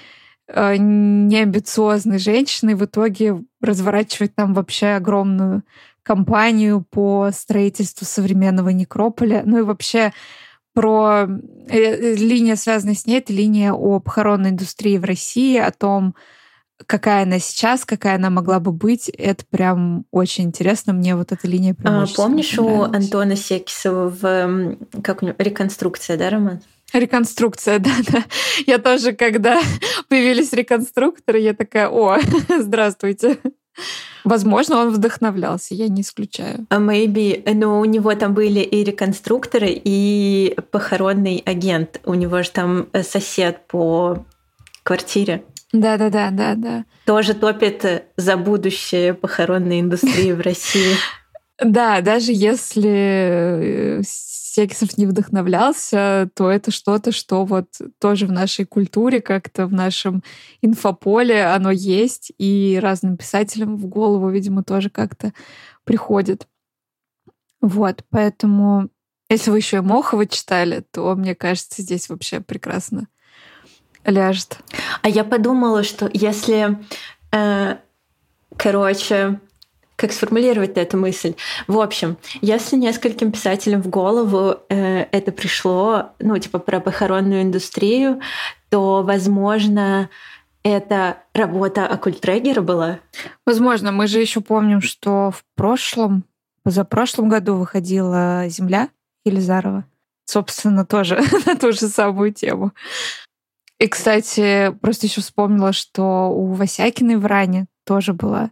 э, 0.47 0.75
неамбициозной 0.77 2.19
женщиной, 2.19 2.75
в 2.75 2.85
итоге 2.85 3.43
разворачивает 3.61 4.35
там 4.35 4.53
вообще 4.53 4.87
огромную 4.95 5.63
компанию 6.01 6.85
по 6.89 7.29
строительству 7.33 8.05
современного 8.05 8.69
некрополя. 8.69 9.43
Ну 9.45 9.59
и 9.59 9.63
вообще 9.63 10.13
про 10.73 11.27
э, 11.69 12.15
линия, 12.15 12.55
связанная 12.55 12.95
с 12.95 13.05
ней, 13.05 13.17
это 13.17 13.33
линия 13.33 13.73
о 13.73 13.99
похоронной 13.99 14.51
индустрии 14.51 14.97
в 14.97 15.03
России, 15.03 15.57
о 15.57 15.71
том, 15.71 16.15
какая 16.85 17.23
она 17.23 17.39
сейчас, 17.39 17.85
какая 17.85 18.15
она 18.15 18.29
могла 18.29 18.59
бы 18.59 18.71
быть, 18.71 19.09
это 19.09 19.43
прям 19.49 20.05
очень 20.11 20.45
интересно. 20.45 20.93
Мне 20.93 21.15
вот 21.15 21.31
эта 21.31 21.47
линия 21.47 21.73
прям 21.73 22.03
а, 22.03 22.07
Помнишь 22.15 22.57
у 22.59 22.83
Антона 22.83 23.35
Секисова 23.35 24.09
в 24.09 24.77
как 25.01 25.23
у 25.23 25.25
него, 25.25 25.35
реконструкция, 25.39 26.17
да, 26.17 26.29
Роман? 26.29 26.61
Реконструкция, 26.93 27.79
да, 27.79 27.91
да. 28.09 28.23
Я 28.65 28.77
тоже, 28.77 29.13
когда 29.13 29.59
появились 30.09 30.53
реконструкторы, 30.53 31.39
я 31.39 31.53
такая, 31.53 31.89
о, 31.89 32.17
здравствуйте. 32.59 33.37
Возможно, 34.23 34.77
он 34.77 34.89
вдохновлялся, 34.89 35.73
я 35.73 35.87
не 35.87 36.01
исключаю. 36.01 36.65
А 36.69 36.79
maybe, 36.79 37.41
но 37.53 37.79
у 37.79 37.85
него 37.85 38.13
там 38.15 38.33
были 38.33 38.59
и 38.59 38.83
реконструкторы, 38.83 39.67
и 39.69 40.57
похоронный 40.71 41.41
агент. 41.45 42.01
У 42.03 42.13
него 42.13 42.41
же 42.43 42.51
там 42.51 42.87
сосед 43.03 43.67
по 43.67 44.25
квартире. 44.83 45.43
Да, 45.73 45.97
да, 45.97 46.09
да, 46.09 46.31
да, 46.31 46.55
да. 46.55 46.85
Тоже 47.05 47.33
топит 47.33 47.85
за 48.15 48.37
будущее 48.37 49.13
похоронной 49.13 49.81
индустрии 49.81 50.31
в 50.31 50.41
России. 50.41 50.95
Да, 51.59 52.01
даже 52.01 52.33
если 52.33 53.99
э, 53.99 54.01
Секисов 54.03 54.95
не 54.95 55.07
вдохновлялся, 55.07 56.29
то 56.35 56.51
это 56.51 56.69
что-то, 56.69 57.11
что 57.11 57.45
вот 57.45 57.67
тоже 57.99 58.27
в 58.27 58.31
нашей 58.31 58.65
культуре, 58.65 59.21
как-то 59.21 59.65
в 59.65 59.73
нашем 59.73 60.21
инфополе 60.61 61.45
оно 61.45 61.71
есть, 61.71 62.31
и 62.37 62.79
разным 62.79 63.17
писателям 63.17 63.75
в 63.75 63.87
голову, 63.87 64.29
видимо, 64.29 64.63
тоже 64.63 64.91
как-то 64.91 65.33
приходит. 65.83 66.47
Вот, 67.61 68.03
поэтому 68.11 68.89
если 69.29 69.49
вы 69.49 69.57
еще 69.57 69.77
и 69.77 69.81
Мохова 69.81 70.25
читали, 70.25 70.85
то, 70.91 71.15
мне 71.15 71.35
кажется, 71.35 71.81
здесь 71.81 72.07
вообще 72.07 72.39
прекрасно 72.39 73.07
ляжет. 74.07 74.57
А 75.03 75.09
я 75.09 75.23
подумала, 75.23 75.83
что 75.83 76.09
если, 76.11 76.79
э, 77.31 77.75
короче, 78.57 79.39
как 79.95 80.11
сформулировать 80.11 80.77
эту 80.77 80.97
мысль? 80.97 81.35
В 81.67 81.79
общем, 81.79 82.17
если 82.41 82.77
нескольким 82.77 83.31
писателям 83.31 83.81
в 83.81 83.89
голову 83.89 84.57
э, 84.69 85.05
это 85.11 85.31
пришло, 85.31 86.11
ну, 86.19 86.37
типа 86.37 86.59
про 86.59 86.79
похоронную 86.79 87.41
индустрию, 87.41 88.21
то, 88.69 89.03
возможно, 89.03 90.09
это 90.63 91.17
работа 91.33 91.87
оккультрегера 91.87 92.61
была? 92.61 92.99
Возможно. 93.45 93.91
Мы 93.91 94.07
же 94.07 94.19
еще 94.19 94.41
помним, 94.41 94.81
что 94.81 95.31
в 95.31 95.43
прошлом, 95.55 96.25
позапрошлом 96.63 97.29
году 97.29 97.55
выходила 97.55 98.45
«Земля» 98.49 98.89
Елизарова. 99.25 99.85
Собственно, 100.25 100.85
тоже 100.85 101.19
на 101.45 101.55
ту 101.55 101.71
же 101.71 101.87
самую 101.87 102.33
тему. 102.33 102.71
И, 103.79 103.87
кстати, 103.87 104.71
просто 104.81 105.05
еще 105.05 105.21
вспомнила, 105.21 105.71
что 105.71 106.29
у 106.31 106.53
Васякиной 106.53 107.17
в 107.17 107.25
Ране 107.25 107.67
тоже 107.85 108.13
была. 108.13 108.51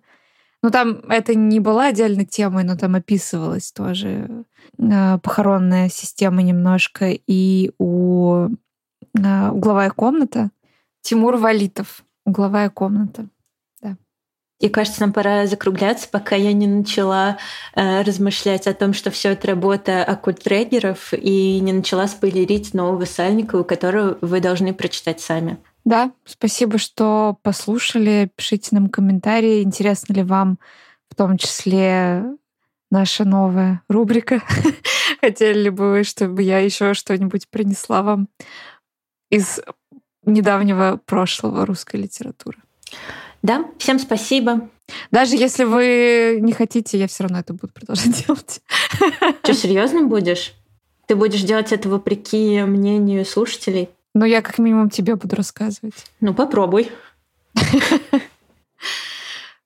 Ну, 0.61 0.71
там 0.71 1.01
это 1.09 1.35
не 1.35 1.59
была 1.59 1.87
отдельной 1.87 2.25
темой, 2.25 2.63
но 2.63 2.75
там 2.75 2.95
описывалась 2.95 3.71
тоже 3.71 4.45
э, 4.77 5.19
похоронная 5.19 5.89
система 5.89 6.41
немножко. 6.41 7.11
И 7.27 7.71
у 7.77 8.47
э, 9.17 9.49
угловая 9.49 9.89
комната 9.91 10.51
Тимур 11.01 11.37
Валитов. 11.37 12.03
Угловая 12.25 12.69
комната. 12.71 13.27
И 14.65 14.69
кажется, 14.69 15.01
нам 15.01 15.13
пора 15.13 15.45
закругляться, 15.45 16.07
пока 16.09 16.35
я 16.35 16.51
не 16.51 16.65
начала 16.65 17.37
э, 17.75 18.01
размышлять 18.01 18.65
о 18.65 18.73
том, 18.73 18.93
что 18.93 19.11
все 19.11 19.33
это 19.33 19.49
работа 19.49 20.03
оккульт-трегеров, 20.03 21.13
и 21.13 21.59
не 21.59 21.71
начала 21.71 22.07
спойлерить 22.07 22.73
нового 22.73 23.05
Сальникова, 23.05 23.61
которого 23.61 24.17
вы 24.21 24.41
должны 24.41 24.73
прочитать 24.73 25.21
сами. 25.21 25.59
Да, 25.83 26.11
спасибо, 26.25 26.79
что 26.79 27.37
послушали. 27.43 28.31
Пишите 28.35 28.69
нам 28.71 28.89
комментарии, 28.89 29.61
интересно 29.61 30.13
ли 30.13 30.23
вам 30.23 30.57
в 31.11 31.15
том 31.15 31.37
числе 31.37 32.23
наша 32.89 33.23
новая 33.23 33.83
рубрика 33.87 34.41
Хотели 35.21 35.59
ли 35.59 35.69
бы 35.69 35.91
вы, 35.91 36.03
чтобы 36.03 36.41
я 36.41 36.57
еще 36.57 36.95
что-нибудь 36.95 37.49
принесла 37.49 38.01
вам 38.01 38.29
из 39.29 39.59
недавнего 40.25 40.99
прошлого 41.05 41.67
русской 41.67 41.97
литературы? 41.97 42.57
Да, 43.45 43.63
всем 43.77 43.99
спасибо. 43.99 44.67
Даже 45.11 45.35
если 45.35 45.65
вы 45.65 46.39
не 46.41 46.51
хотите, 46.51 46.97
я 46.97 47.07
все 47.07 47.25
равно 47.25 47.37
это 47.37 47.53
буду 47.53 47.71
продолжать 47.71 48.25
делать. 48.25 48.59
Что, 49.43 49.53
серьезно 49.53 50.01
будешь? 50.01 50.55
Ты 51.05 51.15
будешь 51.15 51.43
делать 51.43 51.71
это 51.71 51.87
вопреки 51.87 52.63
мнению 52.63 53.23
слушателей? 53.23 53.89
Ну, 54.15 54.25
я 54.25 54.41
как 54.41 54.57
минимум 54.57 54.89
тебе 54.89 55.15
буду 55.15 55.35
рассказывать. 55.35 55.93
Ну, 56.21 56.33
попробуй. 56.33 56.89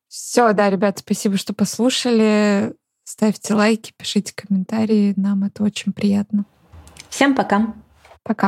Все, 0.10 0.52
да, 0.52 0.70
ребят, 0.70 1.00
спасибо, 1.00 1.38
что 1.38 1.54
послушали. 1.54 2.74
Ставьте 3.06 3.54
лайки, 3.54 3.94
пишите 3.96 4.34
комментарии. 4.36 5.14
Нам 5.16 5.46
это 5.46 5.64
очень 5.64 5.94
приятно. 5.94 6.44
Всем 7.10 7.34
пока. 7.34 7.74
Пока. 8.24 8.48